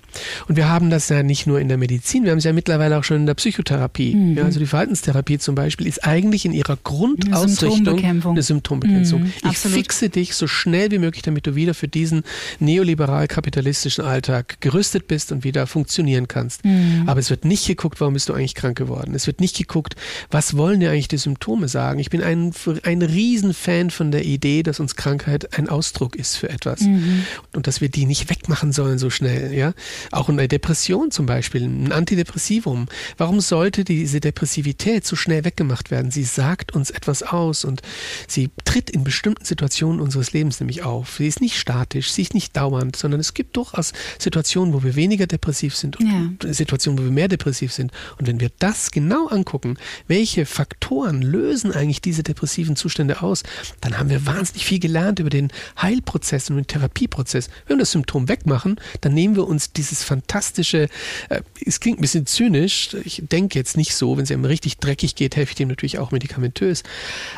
[0.48, 2.98] Und wir haben das ja nicht nur in der Medizin, wir haben es ja mittlerweile
[2.98, 4.14] auch schon in der Psychotherapie.
[4.14, 4.38] Mhm.
[4.38, 9.22] Ja, also die Verhaltenstherapie zum Beispiel ist eigentlich in ihrer Grundausrichtung eine Symptombekämpfung.
[9.22, 12.22] Mhm, ich fixe dich so schnell wie möglich, damit du wieder für diesen
[12.60, 16.64] neoliberal-kapitalistischen Alltag gerüstet bist und wieder funktionieren kannst.
[16.64, 17.04] Mhm.
[17.06, 19.14] Aber es wird nicht geguckt, warum bist du eigentlich krank geworden.
[19.14, 19.96] Es wird nicht geguckt,
[20.30, 21.98] was wollen dir eigentlich die Symptome sagen.
[21.98, 22.52] Ich bin ein,
[22.82, 26.80] ein Riesenfan von der Idee, dass uns Krankheit ein Ausdruck ist für etwas.
[26.80, 27.24] Mhm.
[27.54, 29.52] Und dass wir die nicht wegmachen sollen so schnell.
[29.52, 29.72] Ja?
[30.10, 32.86] Auch eine Depression zum Beispiel, ein Antidepressivum.
[33.16, 36.10] Warum sollte diese Depressivität so schnell weggemacht werden?
[36.10, 37.82] Sie sagt uns etwas aus und
[38.26, 41.16] sie tritt in bestimmten Situationen unseres Lebens nämlich auf.
[41.18, 44.96] Sie ist nicht statisch, sie ist nicht dauernd, sondern es gibt durchaus Situationen, wo wir
[44.96, 46.52] weniger depressiv sind und ja.
[46.52, 47.92] Situationen, wo wir mehr depressiv sind.
[48.18, 53.42] Und wenn wir das genau angucken, welche Faktoren lösen eigentlich diese depressiven Zustände aus,
[53.80, 57.48] dann haben wir wahnsinnig viel gelernt über den Heilprozess und den Therapieprozess.
[57.66, 60.88] Wenn wir das Symptom wegmachen, dann nehmen wir uns dieses dieses fantastische,
[61.28, 64.78] äh, es klingt ein bisschen zynisch, ich denke jetzt nicht so, wenn es einem richtig
[64.78, 66.82] dreckig geht, helfe ich dem natürlich auch medikamentös,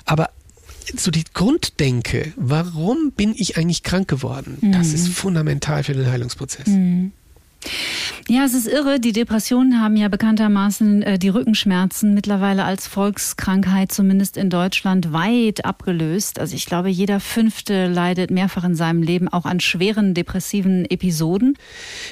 [0.05, 0.31] aber
[0.97, 4.73] so die Grunddenke, warum bin ich eigentlich krank geworden, mhm.
[4.73, 6.67] das ist fundamental für den Heilungsprozess.
[6.67, 7.13] Mhm.
[8.31, 9.01] Ja, es ist irre.
[9.01, 15.64] Die Depressionen haben ja bekanntermaßen äh, die Rückenschmerzen mittlerweile als Volkskrankheit, zumindest in Deutschland, weit
[15.64, 16.38] abgelöst.
[16.38, 21.59] Also ich glaube, jeder Fünfte leidet mehrfach in seinem Leben auch an schweren depressiven Episoden.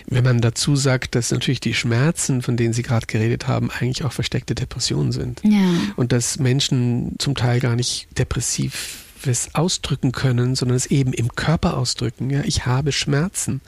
[0.09, 4.05] Wenn man dazu sagt, dass natürlich die Schmerzen, von denen Sie gerade geredet haben, eigentlich
[4.05, 5.41] auch versteckte Depressionen sind.
[5.45, 5.71] Ja.
[5.95, 11.35] Und dass Menschen zum Teil gar nicht depressiv es ausdrücken können, sondern es eben im
[11.35, 12.31] Körper ausdrücken.
[12.31, 13.61] Ja, ich habe Schmerzen.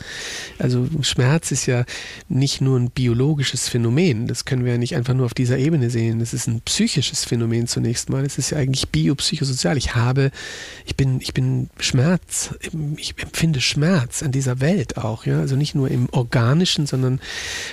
[0.59, 1.85] Also Schmerz ist ja
[2.29, 4.27] nicht nur ein biologisches Phänomen.
[4.27, 6.19] Das können wir ja nicht einfach nur auf dieser Ebene sehen.
[6.19, 8.25] Das ist ein psychisches Phänomen zunächst mal.
[8.25, 9.77] Es ist ja eigentlich biopsychosozial.
[9.77, 10.31] Ich habe,
[10.87, 12.55] ich bin, ich bin Schmerz.
[12.97, 15.27] Ich empfinde Schmerz an dieser Welt auch.
[15.27, 17.21] Ja, also nicht nur im organischen, sondern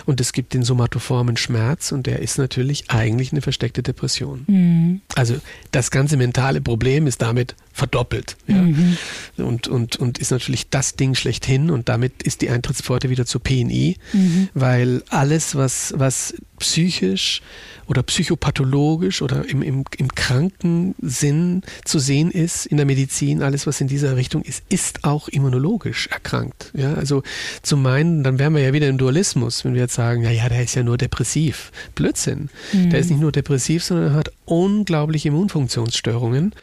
[0.06, 4.46] und es gibt den somatoformen Schmerz und der ist natürlich eigentlich eine versteckte Depression.
[4.48, 5.02] Mhm.
[5.16, 5.36] Also
[5.72, 8.38] das ganze mentale Problem ist damit verdoppelt.
[8.48, 8.56] Ja?
[8.56, 8.98] Mhm.
[9.38, 13.42] Und, und, und ist natürlich das Ding schlechthin und damit ist die Eintrittspforte wieder zur
[13.42, 14.50] PNI, mhm.
[14.56, 17.44] weil alles, was, was psychisch
[17.86, 23.68] oder psychopathologisch oder im, im, im kranken Sinn zu sehen ist in der Medizin, alles,
[23.68, 26.72] was in dieser Richtung ist, ist auch immunologisch erkrankt.
[26.76, 27.22] Ja, also
[27.62, 30.50] zu meinen, dann wären wir ja wieder im Dualismus, wenn wir jetzt sagen, ja, ja,
[30.50, 31.72] der ist ja nur depressiv.
[31.94, 32.50] Blödsinn.
[32.74, 32.90] Mhm.
[32.90, 36.54] Der ist nicht nur depressiv, sondern hat unglaubliche Immunfunktionsstörungen.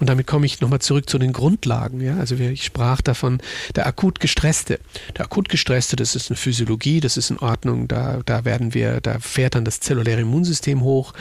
[0.00, 2.00] Und damit komme ich nochmal zurück zu den Grundlagen.
[2.00, 2.16] Ja?
[2.16, 3.38] Also ich sprach davon,
[3.76, 4.80] der akut gestresste.
[5.16, 7.86] Der akut gestresste, das ist eine Physiologie, das ist in Ordnung.
[7.86, 11.12] Da, da werden wir, da fährt dann das zelluläre Immunsystem hoch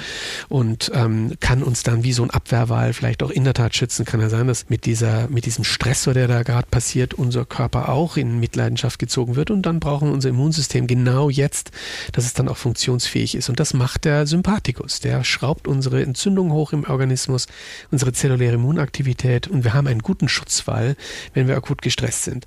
[0.48, 4.06] und ähm, kann uns dann wie so ein Abwehrwahl vielleicht auch in der Tat schützen.
[4.06, 7.90] Kann ja sein, dass mit dieser, mit diesem Stressor, der da gerade passiert, unser Körper
[7.90, 11.72] auch in Mitleidenschaft gezogen wird und dann brauchen wir unser Immunsystem genau jetzt,
[12.14, 13.50] dass es dann auch funktionsfähig ist.
[13.50, 15.02] Und das macht der Sympathikus.
[15.02, 17.48] Der schraubt unsere Entzündung hoch im Organismus,
[17.92, 20.96] unsere zelluläre Immunsystem Immunaktivität und wir haben einen guten Schutzwall,
[21.34, 22.46] wenn wir akut gestresst sind.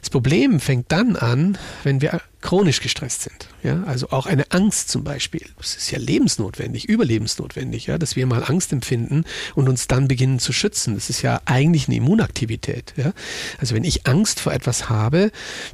[0.00, 3.48] Das Problem fängt dann an, wenn wir chronisch gestresst sind.
[3.62, 5.46] Ja, also auch eine Angst zum Beispiel.
[5.58, 9.24] Das ist ja lebensnotwendig, überlebensnotwendig, ja, dass wir mal Angst empfinden
[9.54, 10.94] und uns dann beginnen zu schützen.
[10.94, 12.94] Das ist ja eigentlich eine Immunaktivität.
[12.96, 13.12] Ja.
[13.58, 15.30] Also wenn ich Angst vor etwas habe,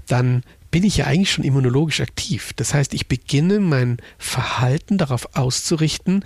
[0.06, 2.52] dann bin ich ja eigentlich schon immunologisch aktiv.
[2.56, 6.24] Das heißt, ich beginne mein Verhalten darauf auszurichten,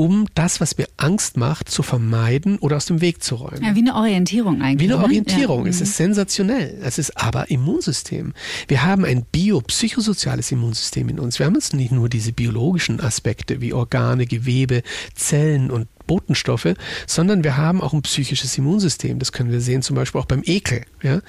[0.00, 3.62] um das, was mir Angst macht, zu vermeiden oder aus dem Weg zu räumen.
[3.62, 4.88] Ja, wie eine Orientierung eigentlich.
[4.88, 5.04] Wie eine ne?
[5.04, 5.64] Orientierung.
[5.64, 5.70] Ja.
[5.70, 6.78] Es ist sensationell.
[6.82, 8.32] Es ist aber Immunsystem.
[8.66, 11.38] Wir haben ein biopsychosoziales Immunsystem in uns.
[11.38, 14.82] Wir haben jetzt nicht nur diese biologischen Aspekte wie Organe, Gewebe,
[15.14, 16.74] Zellen und Botenstoffe,
[17.06, 19.20] sondern wir haben auch ein psychisches Immunsystem.
[19.20, 20.82] Das können wir sehen zum Beispiel auch beim Ekel.
[21.02, 21.20] Ja?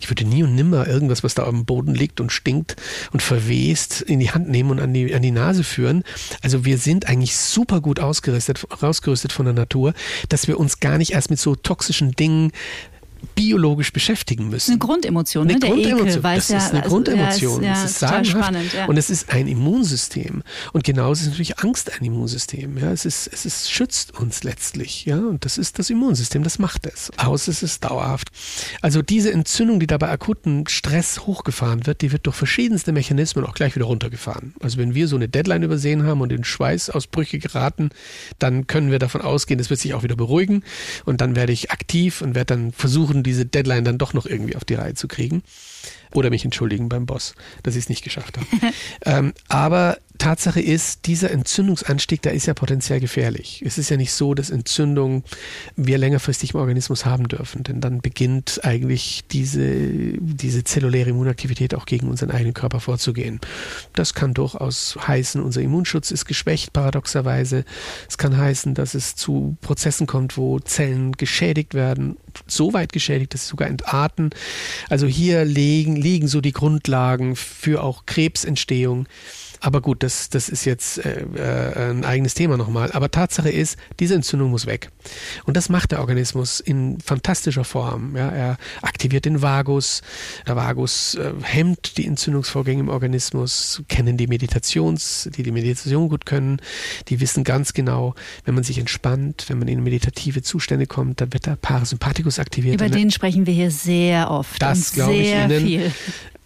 [0.00, 2.76] Ich würde nie und nimmer irgendwas, was da auf dem Boden liegt und stinkt
[3.10, 6.02] und verwest, in die Hand nehmen und an die, an die Nase führen.
[6.42, 9.94] Also wir sind eigentlich super gut ausgerüstet, ausgerüstet von der Natur,
[10.28, 12.52] dass wir uns gar nicht erst mit so toxischen Dingen
[13.34, 14.72] biologisch beschäftigen müssen.
[14.72, 15.60] Eine Grundemotion, Eine ne?
[15.60, 16.08] der Grundemotion.
[16.08, 16.22] Ekel.
[16.22, 17.62] Das ja, ist eine also, Grundemotion.
[17.62, 18.48] Ja, das ist, ist ja, total sagenhaft.
[18.48, 18.72] spannend.
[18.74, 18.86] Ja.
[18.86, 20.42] Und es ist ein Immunsystem.
[20.72, 22.78] Und genauso ist natürlich Angst ein Immunsystem.
[22.78, 25.04] Ja, es ist, es ist, schützt uns letztlich.
[25.04, 27.10] Ja, und das ist das Immunsystem, das macht es.
[27.16, 28.28] Aus ist es dauerhaft.
[28.82, 33.44] Also diese Entzündung, die da bei akuten Stress hochgefahren wird, die wird durch verschiedenste Mechanismen
[33.44, 34.54] auch gleich wieder runtergefahren.
[34.60, 37.90] Also wenn wir so eine Deadline übersehen haben und in Schweißausbrüche geraten,
[38.38, 40.62] dann können wir davon ausgehen, das wird sich auch wieder beruhigen.
[41.04, 44.56] Und dann werde ich aktiv und werde dann versuchen, diese Deadline dann doch noch irgendwie
[44.56, 45.42] auf die Reihe zu kriegen.
[46.14, 48.46] Oder mich entschuldigen beim Boss, dass ich es nicht geschafft habe.
[49.04, 53.62] ähm, aber Tatsache ist, dieser Entzündungsanstieg, der ist ja potenziell gefährlich.
[53.64, 55.22] Es ist ja nicht so, dass Entzündung
[55.76, 59.60] wir längerfristig im Organismus haben dürfen, denn dann beginnt eigentlich diese,
[60.18, 63.40] diese zelluläre Immunaktivität auch gegen unseren eigenen Körper vorzugehen.
[63.94, 67.64] Das kann durchaus heißen, unser Immunschutz ist geschwächt, paradoxerweise.
[68.08, 73.34] Es kann heißen, dass es zu Prozessen kommt, wo Zellen geschädigt werden, so weit geschädigt,
[73.34, 74.30] dass sie sogar entarten.
[74.88, 79.06] Also hier liegen, liegen so die Grundlagen für auch Krebsentstehung.
[79.60, 82.92] Aber gut, das, das ist jetzt äh, äh, ein eigenes Thema nochmal.
[82.92, 84.90] Aber Tatsache ist, diese Entzündung muss weg.
[85.44, 88.16] Und das macht der Organismus in fantastischer Form.
[88.16, 90.02] Ja, er aktiviert den Vagus.
[90.46, 96.26] Der Vagus äh, hemmt die Entzündungsvorgänge im Organismus, kennen die Meditations, die die Meditation gut
[96.26, 96.60] können.
[97.08, 101.32] Die wissen ganz genau, wenn man sich entspannt, wenn man in meditative Zustände kommt, dann
[101.32, 102.74] wird der Parasympathikus aktiviert.
[102.74, 104.60] Über den sprechen wir hier sehr oft.
[104.60, 105.66] Das glaube ich sehr Ihnen.
[105.66, 105.92] Viel.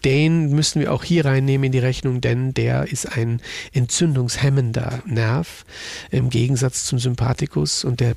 [0.05, 3.41] Den müssen wir auch hier reinnehmen in die Rechnung, denn der ist ein
[3.73, 5.65] entzündungshemmender Nerv
[6.11, 7.85] im Gegensatz zum Sympathikus.
[7.85, 8.15] Und der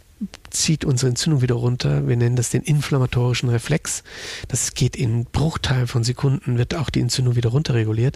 [0.49, 2.07] zieht unsere Entzündung wieder runter.
[2.07, 4.03] Wir nennen das den inflammatorischen Reflex.
[4.47, 8.15] Das geht in Bruchteilen von Sekunden, wird auch die Entzündung wieder runterreguliert.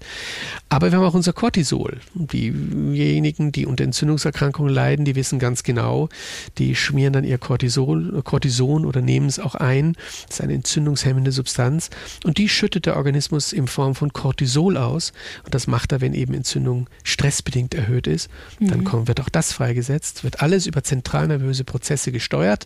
[0.69, 1.99] Aber wir haben auch unser Cortisol.
[2.13, 6.07] Diejenigen, die unter Entzündungserkrankungen leiden, die wissen ganz genau,
[6.57, 9.97] die schmieren dann ihr Cortisol, Cortison oder nehmen es auch ein.
[10.27, 11.89] Das ist eine entzündungshemmende Substanz.
[12.23, 15.11] Und die schüttet der Organismus in Form von Cortisol aus.
[15.43, 18.29] Und das macht er, wenn eben Entzündung stressbedingt erhöht ist.
[18.61, 22.65] Dann kommt, wird auch das freigesetzt, wird alles über zentralnervöse Prozesse gesteuert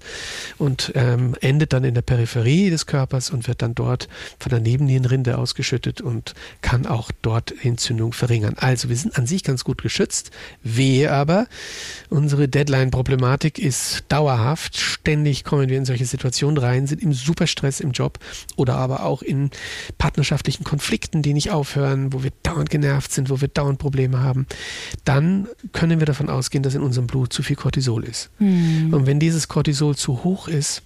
[0.57, 4.07] und ähm, endet dann in der Peripherie des Körpers und wird dann dort
[4.39, 8.55] von der Nebennierenrinde ausgeschüttet und kann auch dort Entzündung verringern.
[8.57, 10.31] Also wir sind an sich ganz gut geschützt.
[10.62, 11.47] Wehe aber,
[12.09, 14.77] unsere Deadline-Problematik ist dauerhaft.
[14.77, 18.19] Ständig kommen wir in solche Situationen rein, sind im Superstress im Job
[18.55, 19.49] oder aber auch in
[19.97, 24.45] partnerschaftlichen Konflikten, die nicht aufhören, wo wir dauernd genervt sind, wo wir dauernd Probleme haben.
[25.05, 28.29] Dann können wir davon ausgehen, dass in unserem Blut zu viel Cortisol ist.
[28.91, 30.84] Und wenn dieses Cortisol zu hoch ist,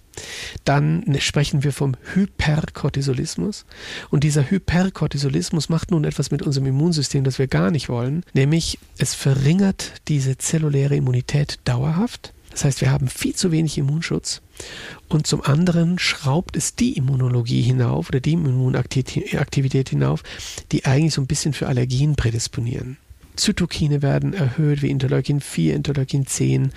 [0.65, 3.65] dann sprechen wir vom Hyperkortisolismus.
[4.09, 8.79] Und dieser Hyperkortisolismus macht nun etwas mit unserem Immunsystem, das wir gar nicht wollen, nämlich
[8.97, 12.33] es verringert diese zelluläre Immunität dauerhaft.
[12.51, 14.41] Das heißt, wir haben viel zu wenig Immunschutz.
[15.09, 20.23] Und zum anderen schraubt es die Immunologie hinauf oder die Immunaktivität hinauf,
[20.71, 22.97] die eigentlich so ein bisschen für Allergien prädisponieren.
[23.37, 26.71] Zytokine werden erhöht, wie Interleukin 4, Interleukin 10,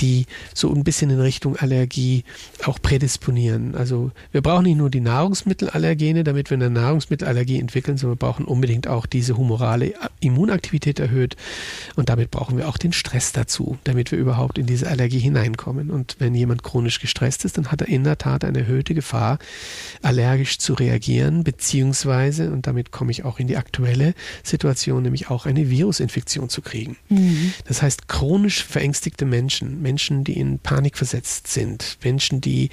[0.00, 2.24] die so ein bisschen in Richtung Allergie
[2.64, 3.74] auch prädisponieren.
[3.74, 8.44] Also wir brauchen nicht nur die Nahrungsmittelallergene, damit wir eine Nahrungsmittelallergie entwickeln, sondern wir brauchen
[8.44, 11.36] unbedingt auch diese humorale Immunaktivität erhöht
[11.96, 15.90] und damit brauchen wir auch den Stress dazu, damit wir überhaupt in diese Allergie hineinkommen.
[15.90, 19.38] Und wenn jemand chronisch gestresst ist, dann hat er in der Tat eine erhöhte Gefahr,
[20.02, 25.46] allergisch zu reagieren, beziehungsweise, und damit komme ich auch in die aktuelle Situation, nämlich auch
[25.46, 26.96] eine Virus Infektion zu kriegen.
[27.08, 27.52] Mhm.
[27.66, 32.70] Das heißt, chronisch verängstigte Menschen, Menschen, die in Panik versetzt sind, Menschen, die,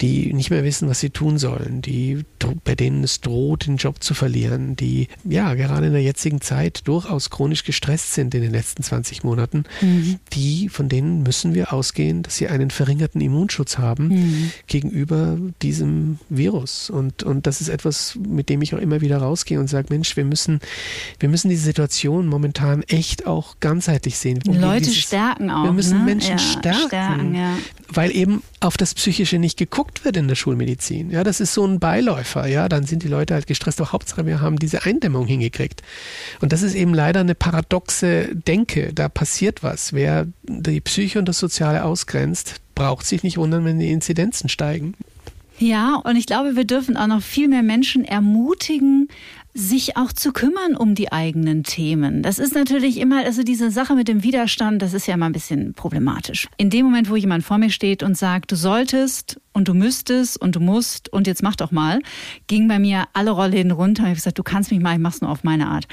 [0.00, 2.24] die nicht mehr wissen, was sie tun sollen, die,
[2.64, 6.86] bei denen es droht, den Job zu verlieren, die ja gerade in der jetzigen Zeit
[6.86, 10.18] durchaus chronisch gestresst sind in den letzten 20 Monaten, mhm.
[10.32, 14.50] die, von denen müssen wir ausgehen, dass sie einen verringerten Immunschutz haben mhm.
[14.66, 16.90] gegenüber diesem Virus.
[16.90, 20.16] Und, und das ist etwas, mit dem ich auch immer wieder rausgehe und sage, Mensch,
[20.16, 20.60] wir müssen,
[21.18, 24.40] wir müssen diese Situation momentan momentan echt auch ganzheitlich sehen.
[24.44, 25.64] Leute dieses, stärken auch.
[25.64, 26.04] Wir müssen ne?
[26.04, 27.56] Menschen ja, stärken, stärken ja.
[27.88, 31.10] weil eben auf das Psychische nicht geguckt wird in der Schulmedizin.
[31.10, 32.46] Ja, das ist so ein Beiläufer.
[32.46, 33.80] Ja, dann sind die Leute halt gestresst.
[33.80, 35.82] Aber Hauptsache, wir haben diese Eindämmung hingekriegt.
[36.40, 38.92] Und das ist eben leider eine paradoxe Denke.
[38.92, 39.92] Da passiert was.
[39.92, 44.94] Wer die Psyche und das Soziale ausgrenzt, braucht sich nicht wundern, wenn die Inzidenzen steigen.
[45.58, 49.08] Ja, und ich glaube, wir dürfen auch noch viel mehr Menschen ermutigen,
[49.56, 52.22] sich auch zu kümmern um die eigenen Themen.
[52.22, 55.32] Das ist natürlich immer, also diese Sache mit dem Widerstand, das ist ja immer ein
[55.32, 56.48] bisschen problematisch.
[56.56, 60.40] In dem Moment, wo jemand vor mir steht und sagt, du solltest und du müsstest
[60.40, 62.00] und du musst und jetzt mach doch mal,
[62.48, 64.02] ging bei mir alle Rollläden runter.
[64.02, 65.86] Ich habe gesagt, du kannst mich mal, ich mach's nur auf meine Art.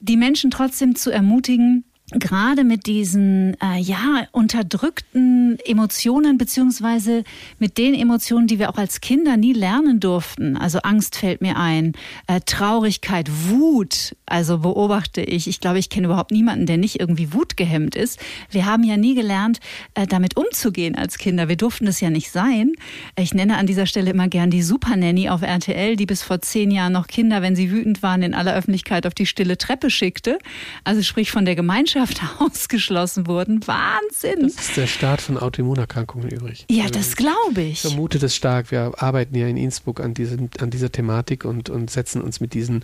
[0.00, 7.22] Die Menschen trotzdem zu ermutigen, gerade mit diesen äh, ja unterdrückten Emotionen beziehungsweise
[7.58, 10.56] mit den Emotionen, die wir auch als Kinder nie lernen durften.
[10.56, 11.92] Also Angst fällt mir ein,
[12.26, 14.16] äh, Traurigkeit, Wut.
[14.24, 15.48] Also beobachte ich.
[15.48, 18.18] Ich glaube, ich kenne überhaupt niemanden, der nicht irgendwie wutgehemmt ist.
[18.50, 19.60] Wir haben ja nie gelernt,
[19.94, 21.48] äh, damit umzugehen als Kinder.
[21.48, 22.72] Wir durften das ja nicht sein.
[23.18, 26.40] Ich nenne an dieser Stelle immer gern die Super Nanny auf RTL, die bis vor
[26.40, 29.90] zehn Jahren noch Kinder, wenn sie wütend waren, in aller Öffentlichkeit auf die stille Treppe
[29.90, 30.38] schickte.
[30.84, 33.66] Also sprich von der Gemeinschaft Gesellschaft ausgeschlossen wurden.
[33.66, 34.42] Wahnsinn.
[34.42, 36.66] Das ist der Start von Autoimmunerkrankungen übrig.
[36.70, 37.84] Ja, also das glaube ich.
[37.84, 38.70] Ich vermute das stark.
[38.70, 42.54] Wir arbeiten ja in Innsbruck an, diesem, an dieser Thematik und, und setzen uns mit
[42.54, 42.82] diesen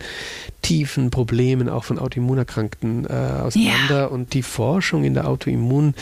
[0.62, 4.00] tiefen Problemen auch von Autoimmunerkrankten äh, auseinander.
[4.00, 4.06] Ja.
[4.06, 5.94] Und die Forschung in der Autoimmun,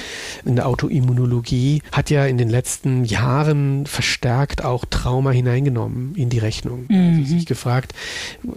[0.45, 6.39] in der Autoimmunologie hat ja in den letzten Jahren verstärkt auch Trauma hineingenommen in die
[6.39, 6.87] Rechnung.
[6.89, 7.19] Also mhm.
[7.23, 7.95] Also sich gefragt,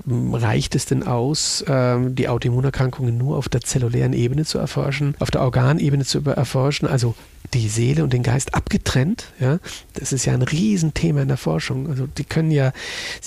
[0.08, 5.32] reicht es denn aus, äh, die Autoimmunerkrankungen nur auf der zellulären Ebene zu erforschen, auf
[5.32, 7.16] der Organebene zu erforschen, also
[7.54, 9.32] die Seele und den Geist abgetrennt.
[9.40, 9.60] Ja,
[9.94, 11.90] das ist ja ein Riesenthema in der Forschung.
[11.90, 12.74] Also die können ja,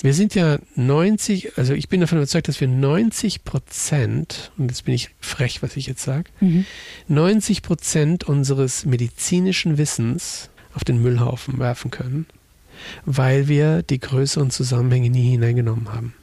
[0.01, 4.85] wir sind ja 90, also ich bin davon überzeugt, dass wir 90 Prozent, und jetzt
[4.85, 6.65] bin ich frech, was ich jetzt sage, mhm.
[7.07, 12.25] 90 Prozent unseres medizinischen Wissens auf den Müllhaufen werfen können,
[13.05, 16.13] weil wir die größeren Zusammenhänge nie hineingenommen haben.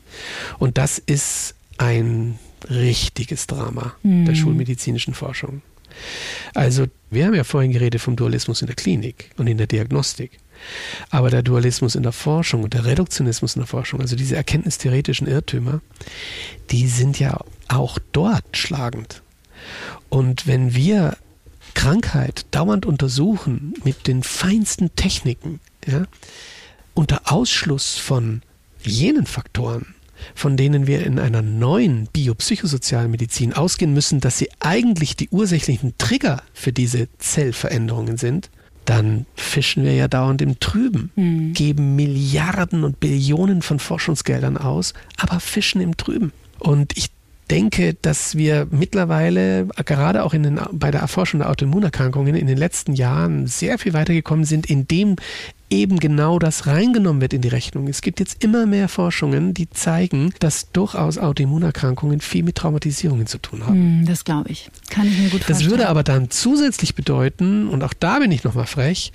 [0.58, 2.38] Und das ist ein
[2.70, 4.24] richtiges Drama mhm.
[4.26, 5.62] der schulmedizinischen Forschung.
[6.54, 10.38] Also, wir haben ja vorhin geredet vom Dualismus in der Klinik und in der Diagnostik.
[11.10, 15.26] Aber der Dualismus in der Forschung und der Reduktionismus in der Forschung, also diese erkenntnistheoretischen
[15.26, 15.80] Irrtümer,
[16.70, 17.38] die sind ja
[17.68, 19.22] auch dort schlagend.
[20.08, 21.16] Und wenn wir
[21.74, 26.06] Krankheit dauernd untersuchen mit den feinsten Techniken, ja,
[26.94, 28.42] unter Ausschluss von
[28.82, 29.94] jenen Faktoren,
[30.34, 35.94] von denen wir in einer neuen biopsychosozialen Medizin ausgehen müssen, dass sie eigentlich die ursächlichen
[35.98, 38.50] Trigger für diese Zellveränderungen sind,
[38.84, 41.52] dann fischen wir ja dauernd im Trüben, mhm.
[41.52, 46.32] geben Milliarden und Billionen von Forschungsgeldern aus, aber fischen im Trüben.
[46.58, 47.10] Und ich
[47.50, 52.58] denke, dass wir mittlerweile gerade auch in den, bei der Erforschung der Autoimmunerkrankungen in den
[52.58, 55.16] letzten Jahren sehr viel weitergekommen sind, indem
[55.68, 57.88] eben genau das reingenommen wird in die Rechnung.
[57.88, 63.38] Es gibt jetzt immer mehr Forschungen, die zeigen, dass durchaus Autoimmunerkrankungen viel mit Traumatisierungen zu
[63.38, 63.74] tun haben.
[64.00, 64.70] Hm, das glaube ich.
[64.90, 65.58] Kann ich mir gut vorstellen.
[65.58, 69.12] Das würde aber dann zusätzlich bedeuten, und auch da bin ich nochmal frech,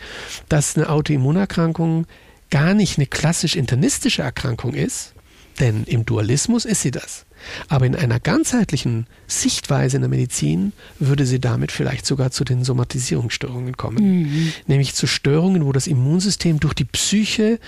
[0.50, 2.06] dass eine Autoimmunerkrankung
[2.50, 5.14] gar nicht eine klassisch internistische Erkrankung ist,
[5.62, 7.26] denn im Dualismus ist sie das.
[7.70, 12.64] Aber in einer ganzheitlichen Sichtweise in der Medizin würde sie damit vielleicht sogar zu den
[12.64, 14.22] Somatisierungsstörungen kommen.
[14.22, 14.54] Mhm.
[14.68, 17.60] Nämlich zu Störungen, wo das Immunsystem durch die Psyche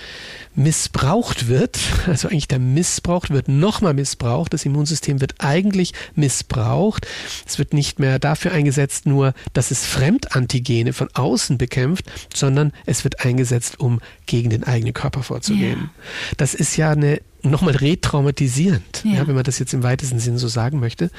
[0.56, 1.80] missbraucht wird.
[2.06, 4.54] Also eigentlich der Missbrauch wird nochmal missbraucht.
[4.54, 7.08] Das Immunsystem wird eigentlich missbraucht.
[7.46, 13.04] Es wird nicht mehr dafür eingesetzt, nur dass es Fremdantigene von außen bekämpft, sondern es
[13.04, 15.80] wird eingesetzt, um gegen den eigenen Körper vorzugehen.
[15.80, 15.90] Ja.
[16.38, 19.12] Das ist ja eine nochmal retraumatisierend, ja.
[19.14, 19.28] ja.
[19.28, 21.12] wenn man das jetzt im weitesten Sinn so sagen möchte.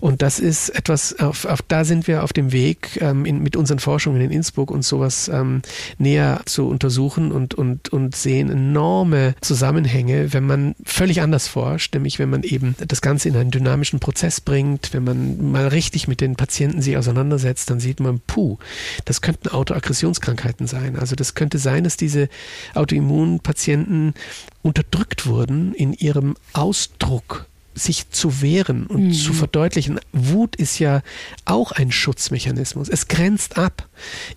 [0.00, 3.56] Und das ist etwas, auf, auf da sind wir auf dem Weg, ähm, in, mit
[3.56, 5.62] unseren Forschungen in Innsbruck und sowas ähm,
[5.98, 12.18] näher zu untersuchen und, und, und sehen enorme Zusammenhänge, wenn man völlig anders forscht, nämlich
[12.18, 16.20] wenn man eben das Ganze in einen dynamischen Prozess bringt, wenn man mal richtig mit
[16.20, 18.58] den Patienten sich auseinandersetzt, dann sieht man, puh,
[19.04, 20.96] das könnten Autoaggressionskrankheiten sein.
[20.96, 22.28] Also das könnte sein, dass diese
[22.74, 24.14] Autoimmunpatienten
[24.62, 29.12] unterdrückt wurden in ihrem Ausdruck sich zu wehren und mhm.
[29.12, 29.98] zu verdeutlichen.
[30.12, 31.02] Wut ist ja
[31.44, 32.88] auch ein Schutzmechanismus.
[32.88, 33.88] Es grenzt ab.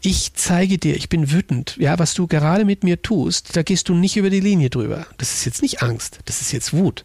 [0.01, 1.75] Ich zeige dir, ich bin wütend.
[1.77, 5.05] Ja, was du gerade mit mir tust, da gehst du nicht über die Linie drüber.
[5.17, 7.03] Das ist jetzt nicht Angst, das ist jetzt Wut.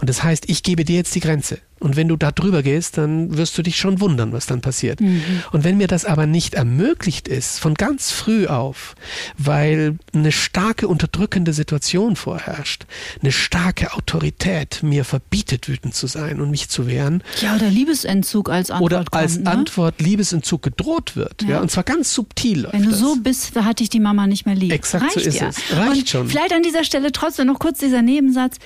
[0.00, 1.58] Und das heißt, ich gebe dir jetzt die Grenze.
[1.82, 5.00] Und wenn du da drüber gehst, dann wirst du dich schon wundern, was dann passiert.
[5.00, 5.22] Mhm.
[5.50, 8.94] Und wenn mir das aber nicht ermöglicht ist, von ganz früh auf,
[9.36, 12.86] weil eine starke unterdrückende Situation vorherrscht,
[13.20, 17.22] eine starke Autorität mir verbietet, wütend zu sein und mich zu wehren.
[17.40, 18.92] Ja, oder Liebesentzug als Antwort.
[18.92, 19.50] Oder als kommt, ne?
[19.50, 21.42] Antwort Liebesentzug gedroht wird.
[21.42, 21.48] Ja.
[21.48, 21.60] ja.
[21.60, 22.68] und zwar ganz subtil.
[22.70, 23.00] Wenn du das.
[23.00, 24.72] so bist, da hatte ich die Mama nicht mehr lieb.
[24.72, 25.48] Exakt Reicht so ist ja.
[25.48, 25.76] es.
[25.76, 26.28] Reicht und schon.
[26.28, 28.56] Vielleicht an dieser Stelle trotzdem noch kurz dieser Nebensatz.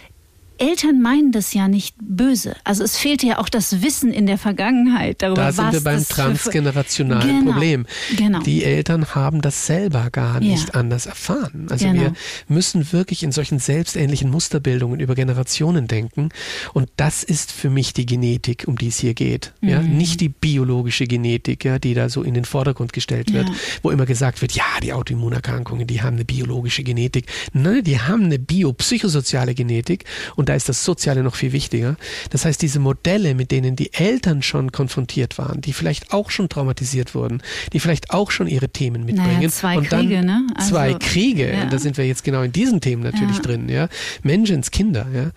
[0.59, 2.57] Eltern meinen das ja nicht böse.
[2.65, 5.81] Also es fehlte ja auch das Wissen in der Vergangenheit darüber, da sind was wir
[5.85, 7.87] beim transgenerationalen genau, Problem.
[8.17, 8.41] Genau.
[8.41, 10.75] Die Eltern haben das selber gar nicht Ja.
[10.75, 11.67] anders erfahren.
[11.71, 12.01] Also Genau.
[12.01, 12.13] wir
[12.49, 16.31] müssen wirklich in solchen selbstähnlichen Musterbildungen über Generationen denken.
[16.73, 19.53] Und das ist für mich die Genetik, um die es hier geht.
[19.61, 19.81] Ja?
[19.83, 19.97] Mhm.
[19.97, 23.55] Nicht die biologische Genetik, ja, die da so in den Vordergrund gestellt wird, Ja.
[23.83, 27.27] wo immer gesagt wird, ja, die Autoimmunerkrankungen, die haben eine biologische Genetik.
[27.53, 30.05] Nein, die haben eine biopsychosoziale Genetik
[30.37, 31.97] und da ist das Soziale noch viel wichtiger.
[32.30, 36.49] Das heißt, diese Modelle, mit denen die Eltern schon konfrontiert waren, die vielleicht auch schon
[36.49, 37.42] traumatisiert wurden,
[37.72, 39.36] die vielleicht auch schon ihre Themen mitbringen.
[39.36, 40.47] Naja, zwei und dann Kriege, ne?
[40.55, 41.53] Also, zwei Kriege.
[41.53, 41.62] ja.
[41.62, 43.42] Und da sind wir jetzt genau in diesen Themen natürlich Ja.
[43.42, 43.88] drin, ja.
[44.22, 45.30] Menschenskinder, ja.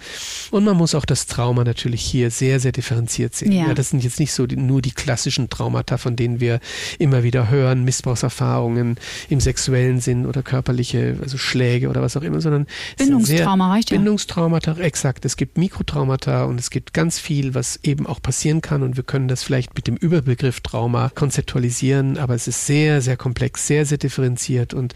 [0.51, 3.51] Und man muss auch das Trauma natürlich hier sehr, sehr differenziert sehen.
[3.51, 3.67] Ja.
[3.67, 6.59] Ja, das sind jetzt nicht so die, nur die klassischen Traumata, von denen wir
[6.97, 8.97] immer wieder hören, Missbrauchserfahrungen
[9.29, 13.97] im sexuellen Sinn oder körperliche, also Schläge oder was auch immer, sondern Bindungstrauma reicht ja.
[13.97, 15.23] Bindungstraumata, exakt.
[15.23, 19.05] Es gibt Mikrotraumata und es gibt ganz viel, was eben auch passieren kann und wir
[19.05, 23.85] können das vielleicht mit dem Überbegriff Trauma konzeptualisieren, aber es ist sehr, sehr komplex, sehr,
[23.85, 24.95] sehr differenziert und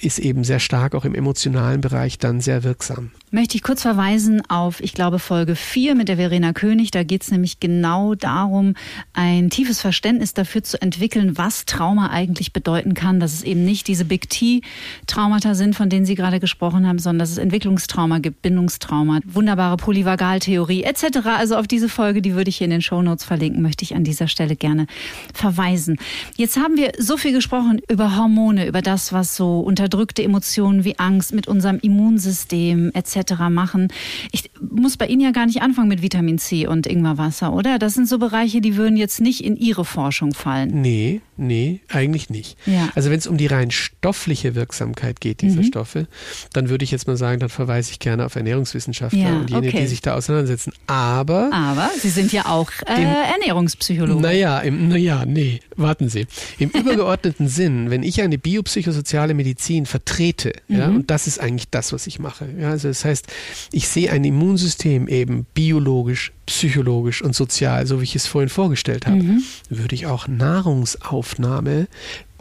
[0.00, 3.12] ist eben sehr stark auch im emotionalen Bereich dann sehr wirksam.
[3.34, 6.92] Möchte ich kurz verweisen auf, ich glaube, Folge 4 mit der Verena König.
[6.92, 8.74] Da geht es nämlich genau darum,
[9.12, 13.18] ein tiefes Verständnis dafür zu entwickeln, was Trauma eigentlich bedeuten kann.
[13.18, 17.18] Dass es eben nicht diese Big T-Traumata sind, von denen Sie gerade gesprochen haben, sondern
[17.18, 21.18] dass es Entwicklungstrauma gibt, Bindungstrauma, wunderbare Polyvagaltheorie etc.
[21.26, 24.02] Also auf diese Folge, die würde ich hier in den Shownotes verlinken, möchte ich an
[24.02, 24.86] dieser Stelle gerne
[25.34, 25.98] verweisen.
[26.36, 30.98] Jetzt haben wir so viel gesprochen über Hormone, über das, was so unterdrückte Emotionen wie
[30.98, 33.34] Angst mit unserem Immunsystem etc.
[33.50, 33.88] machen.
[34.32, 37.78] Ich muss bei Ihnen ja gar nicht anfangen mit Vitamin C und Ingwerwasser, oder?
[37.78, 40.80] Das sind so Bereiche, die würden jetzt nicht in Ihre Forschung fallen.
[40.80, 42.56] Nee, nee, eigentlich nicht.
[42.66, 42.88] Ja.
[42.94, 45.64] Also wenn es um die rein stoffliche Wirksamkeit geht dieser Mhm.
[45.66, 46.06] Stoffe,
[46.52, 49.68] dann würde ich jetzt mal sagen, dann verweise ich gerne auf Ernährungswissenschaftler Ja, und jene,
[49.68, 49.80] okay.
[49.80, 50.72] die sich da auseinandersetzen.
[50.86, 54.20] Aber Aber Sie sind ja auch äh, Den- Ernährungspsychologe.
[54.20, 56.26] Naja, im, naja, nee, warten Sie.
[56.58, 60.96] Im übergeordneten Sinn, wenn ich eine biopsychosoziale Medizin vertrete, ja, Mhm.
[60.96, 62.46] und das ist eigentlich das, was ich mache.
[62.60, 63.26] Ja, also das heißt,
[63.72, 69.06] ich sehe ein Immunsystem eben biologisch, psychologisch und sozial, so wie ich es vorhin vorgestellt
[69.06, 69.42] habe, Mhm.
[69.70, 71.86] würde ich auch Nahrungsaufnahme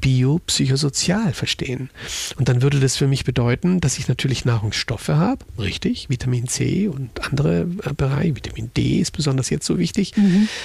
[0.01, 1.89] biopsychosozial verstehen.
[2.37, 6.87] Und dann würde das für mich bedeuten, dass ich natürlich Nahrungsstoffe habe, richtig, Vitamin C
[6.89, 10.13] und andere äh, Bereiche, Vitamin D ist besonders jetzt so wichtig.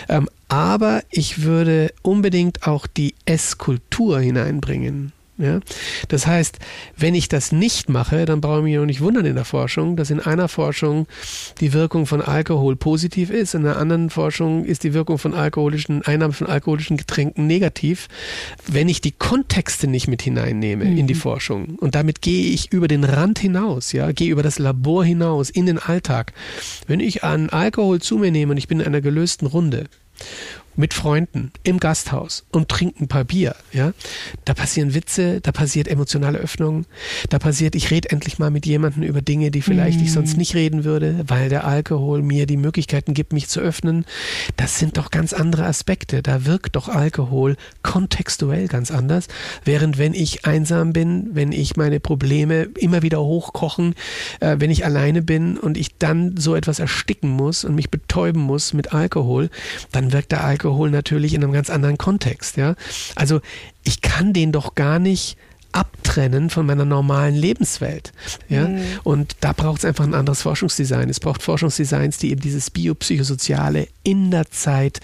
[0.09, 5.13] Ähm, aber ich würde unbedingt auch die Esskultur hineinbringen.
[5.39, 5.61] Ja?
[6.09, 6.59] Das heißt,
[6.97, 9.97] wenn ich das nicht mache, dann brauche ich mich auch nicht wundern in der Forschung,
[9.97, 11.07] dass in einer Forschung
[11.61, 16.03] die Wirkung von Alkohol positiv ist, in der anderen Forschung ist die Wirkung von alkoholischen
[16.03, 18.09] Einnahme von alkoholischen Getränken negativ,
[18.67, 21.77] wenn ich die Kontexte nicht mit hineinnehme in die Forschung.
[21.77, 25.67] Und damit gehe ich über den Rand hinaus, ja, gehe über das Labor hinaus in
[25.67, 26.33] den Alltag.
[26.87, 29.85] Wenn ich an Alkohol zu mir nehme und ich bin in einer gelösten Runde
[30.79, 33.93] mit Freunden im Gasthaus und trinken ein paar Bier, ja,
[34.45, 36.87] da passieren Witze, da passiert emotionale Öffnung,
[37.31, 40.55] da passiert, ich rede endlich mal mit jemandem über Dinge, die vielleicht ich sonst nicht
[40.55, 44.05] reden würde, weil der Alkohol mir die Möglichkeiten gibt, mich zu öffnen.
[44.57, 46.23] Das sind doch ganz andere Aspekte.
[46.23, 49.27] Da wirkt doch Alkohol kontextuell ganz anders,
[49.65, 53.97] während wenn ich einsam bin, wenn ich meine Probleme immer wieder hochkochen,
[54.39, 58.41] äh, wenn ich alleine bin und ich dann so etwas ersticken muss und mich betäuben
[58.41, 59.51] muss mit Alkohol,
[59.91, 62.57] dann wirkt der Alkohol natürlich in einem ganz anderen Kontext.
[62.57, 62.75] Ja?
[63.15, 63.41] Also
[63.85, 65.37] ich kann den doch gar nicht
[65.73, 68.13] abtrennen von meiner normalen Lebenswelt.
[68.49, 68.69] Ja?
[69.05, 71.09] Und da braucht es einfach ein anderes Forschungsdesign.
[71.09, 75.01] Es braucht Forschungsdesigns, die eben dieses biopsychosoziale in der Zeit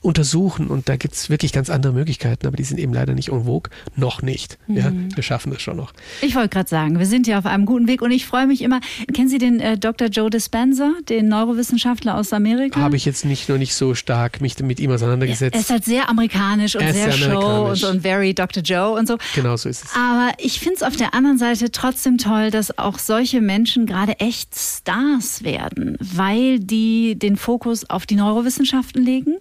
[0.00, 0.68] untersuchen.
[0.68, 3.44] Und da gibt es wirklich ganz andere Möglichkeiten, aber die sind eben leider nicht en
[3.44, 3.70] vogue.
[3.94, 4.58] Noch nicht.
[4.68, 4.92] Ja?
[5.14, 5.92] Wir schaffen das schon noch.
[6.22, 8.62] Ich wollte gerade sagen, wir sind ja auf einem guten Weg und ich freue mich
[8.62, 8.80] immer.
[9.12, 10.08] Kennen Sie den äh, Dr.
[10.08, 12.80] Joe Dispenza, den Neurowissenschaftler aus Amerika?
[12.80, 15.54] Habe ich jetzt nicht nur nicht so stark mich mit ihm auseinandergesetzt.
[15.54, 18.62] Er ist halt sehr amerikanisch und Er sehr sehr Show und und very Dr.
[18.62, 19.18] Joe und so.
[19.34, 19.90] genau so ist es.
[19.94, 20.05] Aber
[20.38, 24.54] ich finde es auf der anderen Seite trotzdem toll, dass auch solche Menschen gerade echt
[24.54, 29.36] Stars werden, weil die den Fokus auf die Neurowissenschaften legen.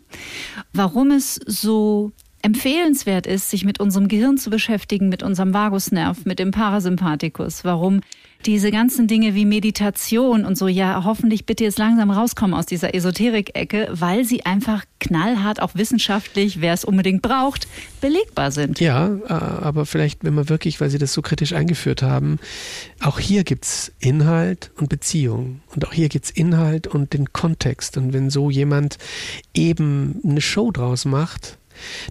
[0.73, 2.11] Warum es so
[2.41, 7.63] empfehlenswert ist, sich mit unserem Gehirn zu beschäftigen, mit unserem Vagusnerv, mit dem Parasympathikus.
[7.63, 8.01] Warum
[8.45, 12.93] diese ganzen Dinge wie Meditation und so ja hoffentlich bitte jetzt langsam rauskommen aus dieser
[12.93, 17.67] Esoterik-Ecke, weil sie einfach knallhart, auch wissenschaftlich, wer es unbedingt braucht,
[18.01, 18.79] belegbar sind.
[18.79, 22.39] Ja, äh, aber vielleicht, wenn man wirklich, weil Sie das so kritisch eingeführt haben,
[23.01, 25.61] auch hier gibt es Inhalt und Beziehung.
[25.73, 27.97] Und auch hier gibt es Inhalt und den Kontext.
[27.97, 28.97] Und wenn so jemand
[29.53, 31.57] eben eine Show draus macht,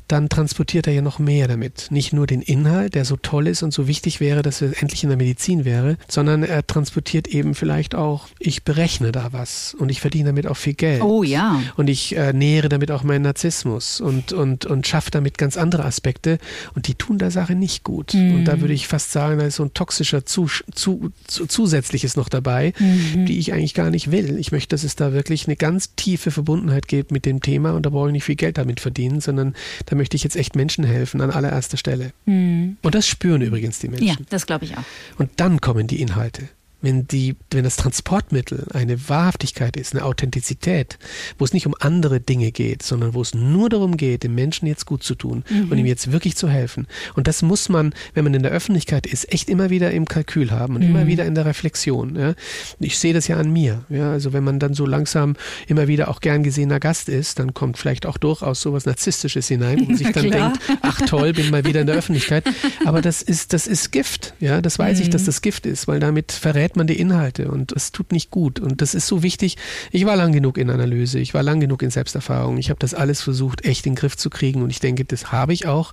[0.09, 1.89] dann transportiert er ja noch mehr damit.
[1.91, 5.03] Nicht nur den Inhalt, der so toll ist und so wichtig wäre, dass er endlich
[5.03, 9.91] in der Medizin wäre, sondern er transportiert eben vielleicht auch, ich berechne da was und
[9.91, 11.03] ich verdiene damit auch viel Geld.
[11.03, 11.61] Oh ja.
[11.77, 15.85] Und ich äh, nähere damit auch meinen Narzissmus und, und, und schaffe damit ganz andere
[15.85, 16.39] Aspekte
[16.75, 18.15] und die tun der Sache nicht gut.
[18.15, 18.35] Mhm.
[18.35, 22.17] Und da würde ich fast sagen, da ist so ein toxischer zu, zu, zu, Zusätzliches
[22.17, 23.27] noch dabei, mhm.
[23.27, 24.39] die ich eigentlich gar nicht will.
[24.39, 27.87] Ich möchte, dass es da wirklich eine ganz tiefe Verbundenheit gibt mit dem Thema und
[27.87, 29.54] da brauche ich nicht viel Geld damit verdienen, sondern
[29.87, 32.13] da möchte ich jetzt echt Menschen helfen an allererster Stelle.
[32.27, 32.77] Mhm.
[32.83, 34.07] Und das spüren übrigens die Menschen.
[34.07, 34.85] Ja, das glaube ich auch.
[35.19, 36.49] Und dann kommen die Inhalte
[36.85, 40.99] wenn, die, wenn das Transportmittel eine Wahrhaftigkeit ist, eine Authentizität,
[41.39, 44.67] wo es nicht um andere Dinge geht, sondern wo es nur darum geht, dem Menschen
[44.67, 45.73] jetzt gut zu tun mhm.
[45.73, 46.87] und ihm jetzt wirklich zu helfen.
[47.15, 50.51] Und das muss man, wenn man in der Öffentlichkeit ist, echt immer wieder im Kalkül
[50.51, 50.91] haben und mhm.
[50.91, 52.17] immer wieder in der Reflexion.
[52.17, 52.35] Ja.
[52.79, 53.85] Ich sehe das ja an mir.
[53.89, 54.13] Ja.
[54.13, 57.79] Also wenn man dann so langsam immer wieder auch gern gesehener Gast ist, dann kommt
[57.79, 61.81] vielleicht auch durchaus sowas Narzisstisches hinein, man sich dann denkt, ach toll, bin mal wieder
[61.81, 62.45] in der Öffentlichkeit.
[62.85, 64.35] Aber das ist, das ist Gift.
[64.39, 65.05] Ja, das weiß mhm.
[65.05, 68.31] ich, dass das Gift ist, weil damit verrät man die Inhalte und es tut nicht
[68.31, 68.61] gut.
[68.61, 69.57] Und das ist so wichtig.
[69.91, 72.59] Ich war lang genug in Analyse, ich war lang genug in Selbsterfahrung.
[72.59, 75.33] Ich habe das alles versucht, echt in den Griff zu kriegen und ich denke, das
[75.33, 75.93] habe ich auch.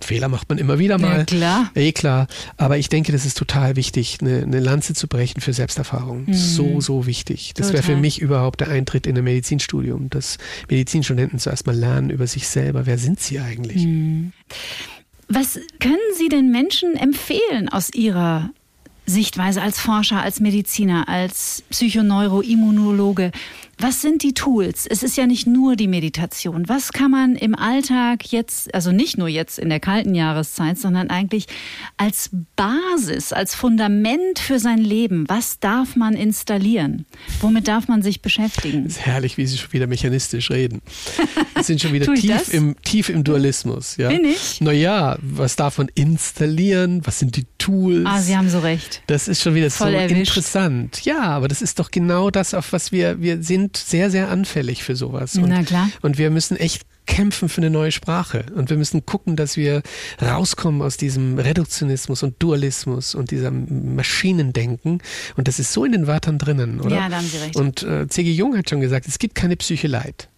[0.00, 1.18] Fehler macht man immer wieder mal.
[1.18, 1.70] Ja, klar.
[1.74, 2.28] Eh klar.
[2.56, 6.26] Aber ich denke, das ist total wichtig, eine, eine Lanze zu brechen für Selbsterfahrung.
[6.26, 6.34] Mhm.
[6.34, 7.52] So, so wichtig.
[7.54, 10.38] Das wäre für mich überhaupt der Eintritt in ein Medizinstudium, dass
[10.68, 12.86] Medizinstudenten zuerst mal lernen über sich selber.
[12.86, 13.84] Wer sind sie eigentlich?
[13.84, 14.32] Mhm.
[15.28, 18.50] Was können Sie den Menschen empfehlen aus Ihrer
[19.08, 23.30] Sichtweise als Forscher, als Mediziner, als Psychoneuroimmunologe.
[23.80, 24.86] Was sind die Tools?
[24.90, 26.68] Es ist ja nicht nur die Meditation.
[26.68, 31.10] Was kann man im Alltag jetzt, also nicht nur jetzt in der kalten Jahreszeit, sondern
[31.10, 31.46] eigentlich
[31.96, 37.06] als Basis, als Fundament für sein Leben, was darf man installieren?
[37.40, 38.84] Womit darf man sich beschäftigen?
[38.86, 40.82] Es ist herrlich, wie Sie schon wieder mechanistisch reden.
[41.54, 43.96] Wir sind schon wieder tief, im, tief im Dualismus.
[43.96, 44.08] Ja?
[44.08, 44.60] Bin ich?
[44.60, 47.02] Naja, was darf man installieren?
[47.04, 48.06] Was sind die Tools?
[48.08, 49.02] Ah, Sie haben so recht.
[49.06, 50.18] Das ist schon wieder Voll so erwischt.
[50.36, 51.04] interessant.
[51.04, 54.30] Ja, aber das ist doch genau das, auf was wir, wir sind sind sehr, sehr
[54.30, 55.36] anfällig für sowas.
[55.36, 55.90] Und, Na klar.
[56.02, 58.44] Und wir müssen echt kämpfen für eine neue Sprache.
[58.54, 59.82] Und wir müssen gucken, dass wir
[60.20, 65.02] rauskommen aus diesem Reduktionismus und Dualismus und diesem Maschinendenken.
[65.36, 66.96] Und das ist so in den Wörtern drinnen, oder?
[66.96, 67.56] Ja, da haben Sie recht.
[67.56, 68.30] Und äh, C.G.
[68.30, 70.28] Jung hat schon gesagt, es gibt keine Psyche Leid.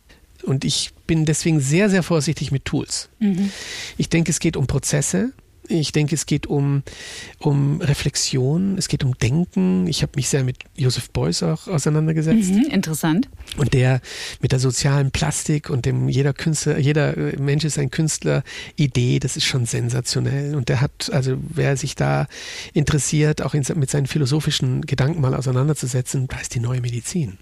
[0.42, 3.10] Und ich bin deswegen sehr, sehr vorsichtig mit Tools.
[3.18, 3.50] Mhm.
[3.98, 5.32] Ich denke, es geht um Prozesse,
[5.70, 6.82] ich denke, es geht um,
[7.38, 9.86] um Reflexion, es geht um Denken.
[9.86, 12.50] Ich habe mich sehr mit Joseph Beuys auch auseinandergesetzt.
[12.50, 13.28] Mhm, interessant.
[13.56, 14.00] Und der
[14.40, 18.42] mit der sozialen Plastik und dem jeder Künstler, jeder Mensch ist ein Künstler
[18.76, 20.54] Idee, das ist schon sensationell.
[20.54, 22.26] Und der hat, also wer sich da
[22.72, 27.38] interessiert, auch in, mit seinen philosophischen Gedanken mal auseinanderzusetzen, da ist die neue Medizin.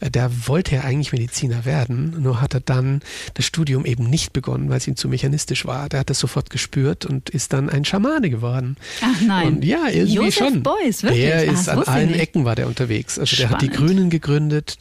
[0.00, 3.00] Äh, der wollte ja eigentlich Mediziner werden, nur hat er dann
[3.34, 5.88] das Studium eben nicht begonnen, weil es ihm zu mechanistisch war.
[5.88, 8.76] Der hat das sofort gespürt und ist dann ein Schamane geworden.
[9.00, 9.46] Ach nein.
[9.48, 10.62] Und ja, irgendwie Joseph schon.
[10.62, 11.22] Beuys, wirklich?
[11.22, 13.18] Der Ach, ist an allen Ecken war der unterwegs.
[13.18, 14.78] Also der hat die Grünen gegründet,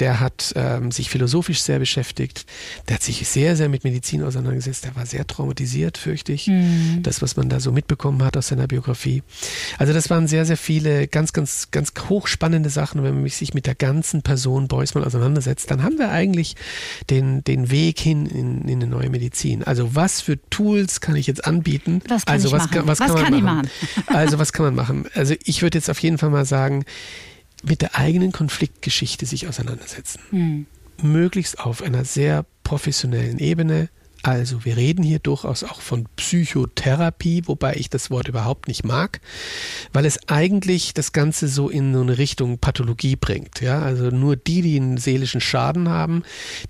[0.00, 2.46] der hat ähm, sich philosophisch sehr beschäftigt,
[2.88, 6.46] der hat sich sehr, sehr mit Medizin auseinandergesetzt, der war sehr traumatisiert, fürchte ich.
[6.46, 7.00] Mhm.
[7.02, 9.22] Das, was man da so mitbekommen hat aus seiner Biografie.
[9.78, 13.66] Also das waren sehr, sehr viele ganz, ganz, ganz hochspannende Sachen, wenn man sich mit
[13.66, 16.56] der ganzen Person Beuys mal auseinandersetzt, dann haben wir eigentlich
[17.10, 19.62] den, den Weg hin in, in eine neue Medizin.
[19.62, 21.95] Also was für Tools kann ich jetzt anbieten?
[22.08, 22.72] Was kann also ich was, machen?
[22.72, 23.70] Kann, was, was kann, kann man ich machen?
[23.96, 24.04] machen?
[24.16, 25.06] also was kann man machen?
[25.14, 26.84] Also ich würde jetzt auf jeden Fall mal sagen,
[27.62, 30.20] mit der eigenen Konfliktgeschichte sich auseinandersetzen.
[30.30, 30.66] Hm.
[31.02, 33.88] Möglichst auf einer sehr professionellen Ebene,
[34.26, 39.20] also wir reden hier durchaus auch von Psychotherapie, wobei ich das Wort überhaupt nicht mag,
[39.92, 43.60] weil es eigentlich das Ganze so in so eine Richtung Pathologie bringt.
[43.60, 46.24] Ja, also nur die, die einen seelischen Schaden haben,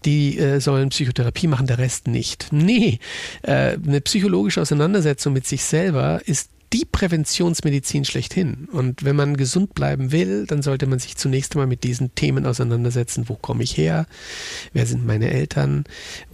[0.04, 2.48] die äh, sollen Psychotherapie machen, der Rest nicht.
[2.50, 2.98] Nee,
[3.42, 8.68] äh, eine psychologische Auseinandersetzung mit sich selber ist die Präventionsmedizin schlechthin.
[8.70, 12.44] Und wenn man gesund bleiben will, dann sollte man sich zunächst einmal mit diesen Themen
[12.44, 13.30] auseinandersetzen.
[13.30, 14.06] Wo komme ich her?
[14.74, 15.84] Wer sind meine Eltern?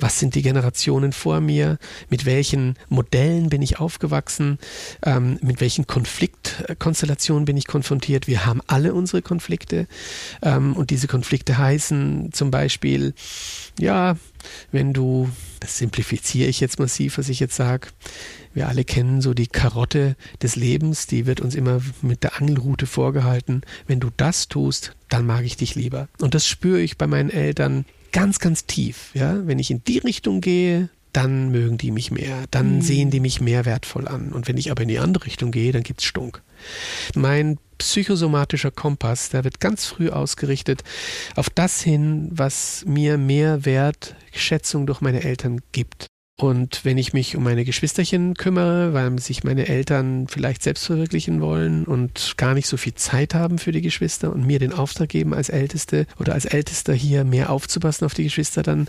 [0.01, 1.78] Was sind die Generationen vor mir?
[2.11, 4.59] Mit welchen Modellen bin ich aufgewachsen?
[5.05, 8.26] Ähm, mit welchen Konfliktkonstellationen bin ich konfrontiert?
[8.26, 9.86] Wir haben alle unsere Konflikte.
[10.43, 13.14] Ähm, und diese Konflikte heißen zum Beispiel,
[13.78, 14.16] ja,
[14.72, 15.30] wenn du,
[15.61, 17.86] das simplifiziere ich jetzt massiv, was ich jetzt sage,
[18.55, 22.86] wir alle kennen so die Karotte des Lebens, die wird uns immer mit der Angelrute
[22.86, 23.62] vorgehalten.
[23.86, 26.09] Wenn du das tust, dann mag ich dich lieber.
[26.20, 29.11] Und das spüre ich bei meinen Eltern ganz, ganz tief.
[29.14, 29.46] Ja?
[29.46, 32.82] Wenn ich in die Richtung gehe, dann mögen die mich mehr, dann mhm.
[32.82, 34.32] sehen die mich mehr wertvoll an.
[34.32, 36.42] Und wenn ich aber in die andere Richtung gehe, dann gibt's Stunk.
[37.14, 40.84] Mein psychosomatischer Kompass, der wird ganz früh ausgerichtet
[41.34, 46.07] auf das hin, was mir mehr Wertschätzung durch meine Eltern gibt.
[46.43, 51.40] Und wenn ich mich um meine Geschwisterchen kümmere, weil sich meine Eltern vielleicht selbst verwirklichen
[51.40, 55.09] wollen und gar nicht so viel Zeit haben für die Geschwister und mir den Auftrag
[55.09, 58.88] geben, als Älteste oder als Ältester hier mehr aufzupassen auf die Geschwister, dann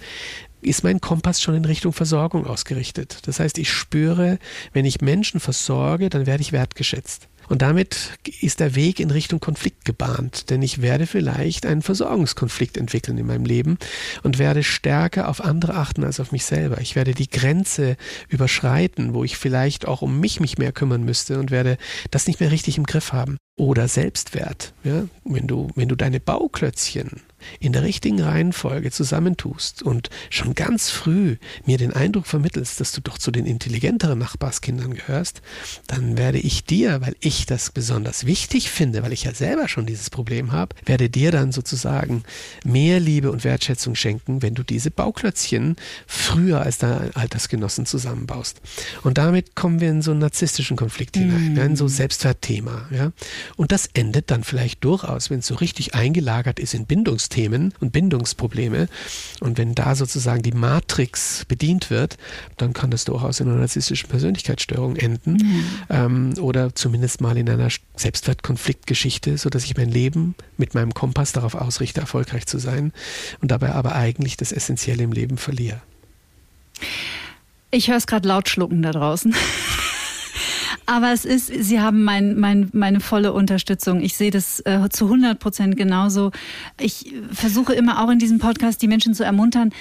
[0.64, 3.20] ist mein Kompass schon in Richtung Versorgung ausgerichtet.
[3.28, 4.40] Das heißt, ich spüre,
[4.72, 7.28] wenn ich Menschen versorge, dann werde ich wertgeschätzt.
[7.50, 12.78] Und damit ist der Weg in Richtung Konflikt gebahnt, denn ich werde vielleicht einen Versorgungskonflikt
[12.78, 13.78] entwickeln in meinem Leben
[14.24, 16.80] und werde stärker auf andere achten als auf mich selber.
[16.82, 17.98] Ich werde die Grenze
[18.30, 21.78] überschreiten, wo ich vielleicht auch um mich mich mehr kümmern müsste und werde
[22.12, 23.38] das nicht mehr richtig im Griff haben.
[23.56, 24.74] Oder Selbstwert.
[24.84, 25.08] Ja?
[25.24, 27.22] Wenn, du, wenn du deine Bauklötzchen
[27.60, 33.02] in der richtigen Reihenfolge zusammentust und schon ganz früh mir den Eindruck vermittelst, dass du
[33.02, 35.42] doch zu den intelligenteren Nachbarskindern gehörst,
[35.88, 39.86] dann werde ich dir, weil ich das besonders wichtig finde, weil ich ja selber schon
[39.86, 42.24] dieses Problem habe, werde dir dann sozusagen
[42.64, 45.76] mehr Liebe und Wertschätzung schenken, wenn du diese Bauklötzchen
[46.08, 48.62] früher als deine Altersgenossen zusammenbaust.
[49.04, 51.60] Und damit kommen wir in so einen narzisstischen Konflikt hinein, mm.
[51.60, 52.88] in so Selbstwertthema.
[52.92, 53.12] Ja?
[53.56, 57.92] Und das endet dann vielleicht durchaus, wenn es so richtig eingelagert ist in Bindungsthemen, und
[57.92, 58.88] Bindungsprobleme.
[59.40, 62.18] Und wenn da sozusagen die Matrix bedient wird,
[62.58, 65.66] dann kann das durchaus in einer narzisstischen Persönlichkeitsstörung enden mhm.
[65.90, 71.56] ähm, oder zumindest mal in einer Selbstwertkonfliktgeschichte, sodass ich mein Leben mit meinem Kompass darauf
[71.56, 72.94] ausrichte, erfolgreich zu sein
[73.42, 75.82] und dabei aber eigentlich das Essentielle im Leben verliere.
[77.72, 79.36] Ich höre es gerade laut schlucken da draußen.
[80.86, 84.02] Aber es ist, Sie haben mein, mein, meine volle Unterstützung.
[84.02, 86.32] Ich sehe das äh, zu 100 Prozent genauso.
[86.80, 89.72] Ich versuche immer auch in diesem Podcast die Menschen zu ermuntern,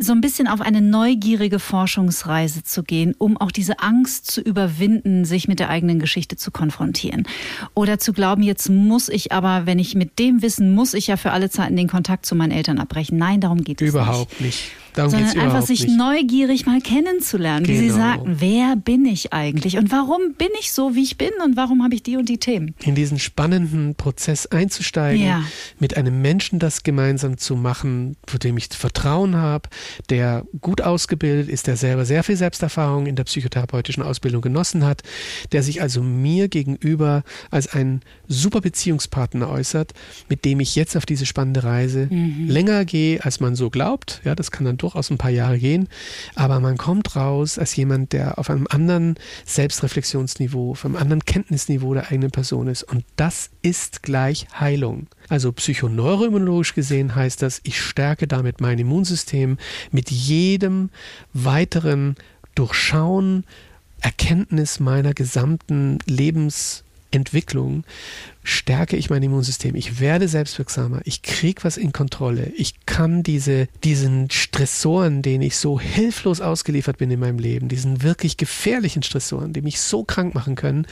[0.00, 5.24] so ein bisschen auf eine neugierige Forschungsreise zu gehen, um auch diese Angst zu überwinden,
[5.24, 7.26] sich mit der eigenen Geschichte zu konfrontieren.
[7.74, 11.16] Oder zu glauben, jetzt muss ich aber, wenn ich mit dem Wissen, muss ich ja
[11.16, 13.18] für alle Zeiten den Kontakt zu meinen Eltern abbrechen.
[13.18, 13.94] Nein, darum geht es nicht.
[13.94, 14.70] Überhaupt nicht.
[14.94, 15.96] Darum sondern einfach sich nicht.
[15.96, 17.78] neugierig mal kennenzulernen, genau.
[17.78, 17.98] wie Sie genau.
[17.98, 21.82] sagten, wer bin ich eigentlich und warum bin ich so, wie ich bin und warum
[21.82, 22.74] habe ich die und die Themen?
[22.82, 25.44] In diesen spannenden Prozess einzusteigen, ja.
[25.78, 29.68] mit einem Menschen das gemeinsam zu machen, für dem ich Vertrauen habe,
[30.08, 35.02] der gut ausgebildet ist, der selber sehr viel Selbsterfahrung in der psychotherapeutischen Ausbildung genossen hat,
[35.52, 39.92] der sich also mir gegenüber als ein super Beziehungspartner äußert,
[40.28, 42.48] mit dem ich jetzt auf diese spannende Reise mhm.
[42.48, 44.20] länger gehe, als man so glaubt.
[44.24, 45.88] Ja, das kann dann durchaus ein paar Jahre gehen,
[46.34, 51.94] aber man kommt raus als jemand, der auf einem anderen Selbstreflexionsniveau, auf einem anderen Kenntnisniveau
[51.94, 52.82] der eigenen Person ist.
[52.82, 55.06] Und das ist gleich Heilung.
[55.28, 59.58] Also psychoneuroimmunologisch gesehen heißt das, ich stärke damit mein Immunsystem
[59.90, 60.90] mit jedem
[61.32, 62.16] weiteren
[62.54, 63.44] Durchschauen,
[64.00, 67.84] Erkenntnis meiner gesamten Lebens- Entwicklung
[68.42, 69.74] stärke ich mein Immunsystem.
[69.74, 71.00] Ich werde selbstwirksamer.
[71.04, 72.52] Ich kriege was in Kontrolle.
[72.56, 78.02] Ich kann diese, diesen Stressoren, denen ich so hilflos ausgeliefert bin in meinem Leben, diesen
[78.02, 80.86] wirklich gefährlichen Stressoren, die mich so krank machen können,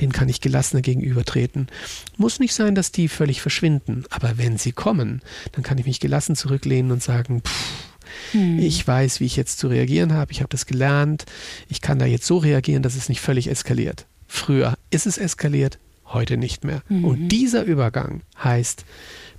[0.00, 1.68] denen kann ich gelassener gegenübertreten.
[2.16, 4.04] Muss nicht sein, dass die völlig verschwinden.
[4.10, 7.92] Aber wenn sie kommen, dann kann ich mich gelassen zurücklehnen und sagen, pff,
[8.32, 8.58] hm.
[8.58, 10.32] Ich weiß, wie ich jetzt zu reagieren habe.
[10.32, 11.24] Ich habe das gelernt.
[11.68, 14.06] Ich kann da jetzt so reagieren, dass es nicht völlig eskaliert.
[14.26, 16.82] Früher ist es eskaliert, heute nicht mehr.
[16.88, 17.04] Mhm.
[17.04, 18.84] Und dieser Übergang heißt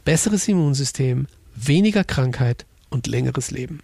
[0.04, 3.80] besseres Immunsystem, weniger Krankheit und längeres Leben.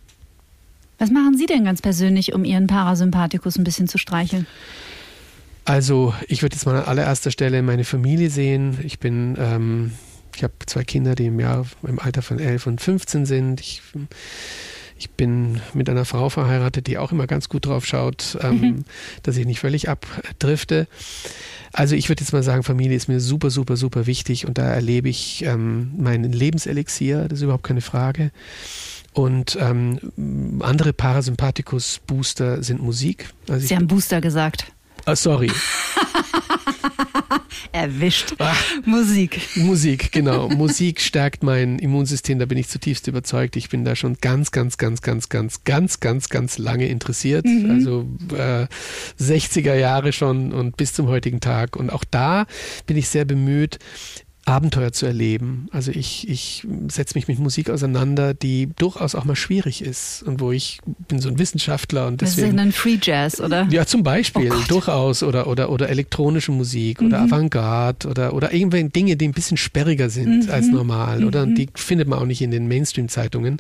[0.98, 4.48] Was machen Sie denn ganz persönlich, um Ihren Parasympathikus ein bisschen zu streicheln?
[5.64, 8.80] Also, ich würde jetzt mal an allererster Stelle meine Familie sehen.
[8.84, 9.92] Ich bin, ähm,
[10.36, 13.62] ich habe zwei Kinder, die im Jahr im Alter von 11 und 15 sind.
[13.62, 13.82] Ich
[15.00, 18.86] ich bin mit einer Frau verheiratet, die auch immer ganz gut drauf schaut, ähm, mhm.
[19.24, 20.88] dass ich nicht völlig abdrifte.
[21.74, 24.64] Also ich würde jetzt mal sagen, Familie ist mir super, super, super wichtig und da
[24.64, 28.32] erlebe ich ähm, meinen Lebenselixier, das ist überhaupt keine Frage.
[29.14, 33.30] Und ähm, andere Parasympathikus-Booster sind Musik.
[33.50, 34.72] Also Sie haben Booster gesagt.
[35.06, 35.52] Ah, sorry.
[37.72, 38.36] Erwischt.
[38.40, 39.40] Ach, Musik.
[39.56, 40.50] Musik, genau.
[40.50, 43.56] Musik stärkt mein Immunsystem, da bin ich zutiefst überzeugt.
[43.56, 47.46] Ich bin da schon ganz, ganz, ganz, ganz, ganz, ganz, ganz, ganz lange interessiert.
[47.46, 47.72] Mhm.
[47.72, 48.68] Also äh,
[49.22, 51.76] 60er Jahre schon und bis zum heutigen Tag.
[51.76, 52.46] Und auch da
[52.86, 53.80] bin ich sehr bemüht,
[54.46, 55.68] Abenteuer zu erleben.
[55.72, 60.40] Also ich, ich setze mich mit Musik auseinander, die durchaus auch mal schwierig ist und
[60.40, 62.58] wo ich bin so ein Wissenschaftler und deswegen.
[62.58, 63.68] Das ist ein Free Jazz, oder?
[63.70, 65.22] Ja, zum Beispiel, Oh durchaus.
[65.22, 67.32] Oder, oder, oder elektronische Musik oder Mhm.
[67.34, 70.52] Avantgarde oder, oder irgendwelche Dinge, die ein bisschen sperriger sind Mhm.
[70.52, 71.24] als normal.
[71.26, 73.58] Oder und die findet man auch nicht in den Mainstream-Zeitungen.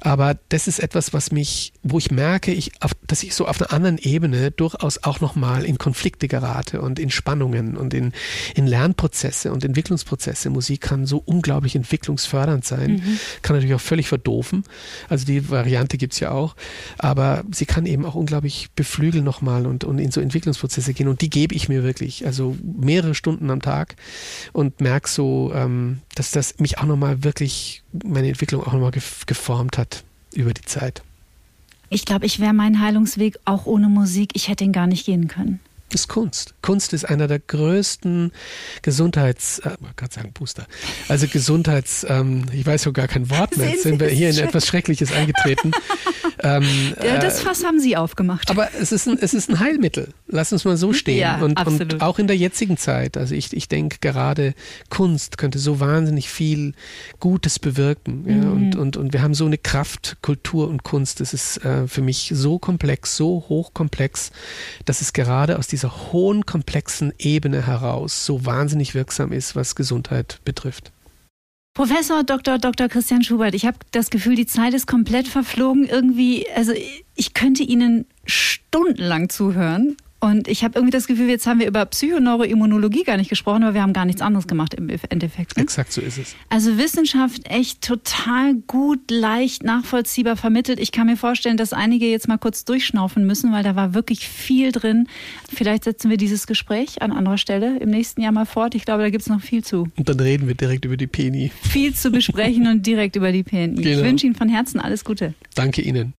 [0.00, 3.60] Aber das ist etwas, was mich, wo ich merke, ich, auf, dass ich so auf
[3.60, 8.12] einer anderen Ebene durchaus auch nochmal in Konflikte gerate und in Spannungen und in,
[8.54, 10.11] in Lernprozesse und Entwicklungsprozesse.
[10.50, 13.18] Musik kann so unglaublich entwicklungsfördernd sein, Mhm.
[13.42, 14.64] kann natürlich auch völlig verdoofen.
[15.08, 16.56] Also die Variante gibt's ja auch.
[16.98, 21.08] Aber sie kann eben auch unglaublich beflügeln nochmal und, und in so Entwicklungsprozesse gehen.
[21.08, 23.96] Und die gebe ich mir wirklich, also mehrere Stunden am Tag
[24.52, 29.26] und merke so, ähm, dass das mich auch nochmal wirklich, meine Entwicklung auch nochmal gef
[29.26, 30.04] geformt hat
[30.34, 31.02] über die Zeit.
[31.88, 34.30] Ich glaube, ich wäre mein Heilungsweg auch ohne Musik.
[34.34, 35.60] Ich hätte ihn gar nicht gehen können.
[35.92, 36.54] Ist Kunst.
[36.62, 38.32] Kunst ist einer der größten
[38.80, 40.66] Gesundheits, äh, man kann sagen Booster,
[41.08, 44.38] also Gesundheits, ähm, ich weiß so gar kein Wort mehr, jetzt sind wir hier in
[44.38, 45.72] etwas Schreckliches eingetreten.
[46.42, 48.50] ähm, Ja, äh, das Fass haben Sie aufgemacht.
[48.50, 50.08] aber es ist, ein, es ist ein Heilmittel.
[50.28, 51.18] Lass uns mal so stehen.
[51.18, 53.16] Ja, und, und auch in der jetzigen Zeit.
[53.16, 54.54] Also ich, ich denke gerade
[54.90, 56.74] Kunst könnte so wahnsinnig viel
[57.20, 58.24] Gutes bewirken.
[58.26, 58.34] Ja?
[58.34, 58.52] Mhm.
[58.52, 61.20] Und, und, und wir haben so eine Kraft, Kultur und Kunst.
[61.20, 64.30] Das ist äh, für mich so komplex, so hochkomplex,
[64.84, 70.40] dass es gerade aus dieser hohen, komplexen Ebene heraus so wahnsinnig wirksam ist, was Gesundheit
[70.44, 70.92] betrifft.
[71.74, 72.58] Professor Dr.
[72.58, 72.88] Dr.
[72.88, 75.86] Christian Schubert, ich habe das Gefühl, die Zeit ist komplett verflogen.
[75.86, 76.72] Irgendwie, also
[77.14, 79.96] ich könnte Ihnen stundenlang zuhören.
[80.22, 83.74] Und ich habe irgendwie das Gefühl, jetzt haben wir über Psychoneuroimmunologie gar nicht gesprochen, aber
[83.74, 85.56] wir haben gar nichts anderes gemacht im Endeffekt.
[85.56, 85.64] Ne?
[85.64, 86.36] Exakt so ist es.
[86.48, 90.78] Also Wissenschaft echt total gut, leicht, nachvollziehbar vermittelt.
[90.78, 94.28] Ich kann mir vorstellen, dass einige jetzt mal kurz durchschnaufen müssen, weil da war wirklich
[94.28, 95.08] viel drin.
[95.52, 98.76] Vielleicht setzen wir dieses Gespräch an anderer Stelle im nächsten Jahr mal fort.
[98.76, 99.88] Ich glaube, da gibt es noch viel zu.
[99.96, 101.50] Und dann reden wir direkt über die PNI.
[101.62, 103.74] Viel zu besprechen und direkt über die PNI.
[103.80, 104.04] Ich Genau.
[104.04, 105.34] wünsche Ihnen von Herzen alles Gute.
[105.56, 106.14] Danke Ihnen.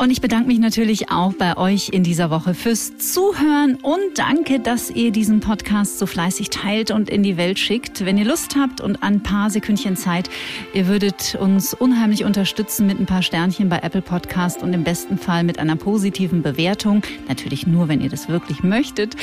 [0.00, 4.58] Und ich bedanke mich natürlich auch bei euch in dieser Woche fürs Zuhören und danke,
[4.58, 8.02] dass ihr diesen Podcast so fleißig teilt und in die Welt schickt.
[8.06, 10.30] Wenn ihr Lust habt und ein paar Sekündchen Zeit,
[10.72, 15.18] ihr würdet uns unheimlich unterstützen mit ein paar Sternchen bei Apple Podcast und im besten
[15.18, 17.02] Fall mit einer positiven Bewertung.
[17.28, 19.16] Natürlich nur, wenn ihr das wirklich möchtet,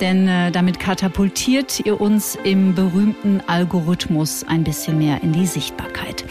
[0.00, 6.24] denn äh, damit katapultiert ihr uns im berühmten Algorithmus ein bisschen mehr in die Sichtbarkeit.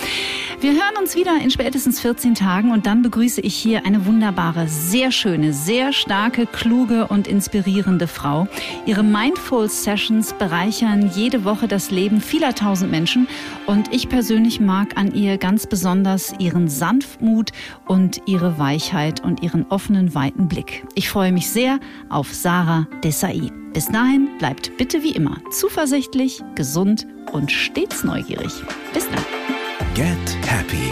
[0.59, 4.67] Wir hören uns wieder in spätestens 14 Tagen und dann begrüße ich hier eine wunderbare,
[4.67, 8.47] sehr schöne, sehr starke, kluge und inspirierende Frau.
[8.85, 13.27] Ihre Mindful Sessions bereichern jede Woche das Leben vieler tausend Menschen
[13.67, 17.51] und ich persönlich mag an ihr ganz besonders ihren Sanftmut
[17.87, 20.83] und ihre Weichheit und ihren offenen, weiten Blick.
[20.95, 21.79] Ich freue mich sehr
[22.09, 23.51] auf Sarah Desai.
[23.73, 28.53] Bis dahin bleibt bitte wie immer zuversichtlich, gesund und stets neugierig.
[28.93, 29.23] Bis dann.
[29.93, 30.91] Get Happy.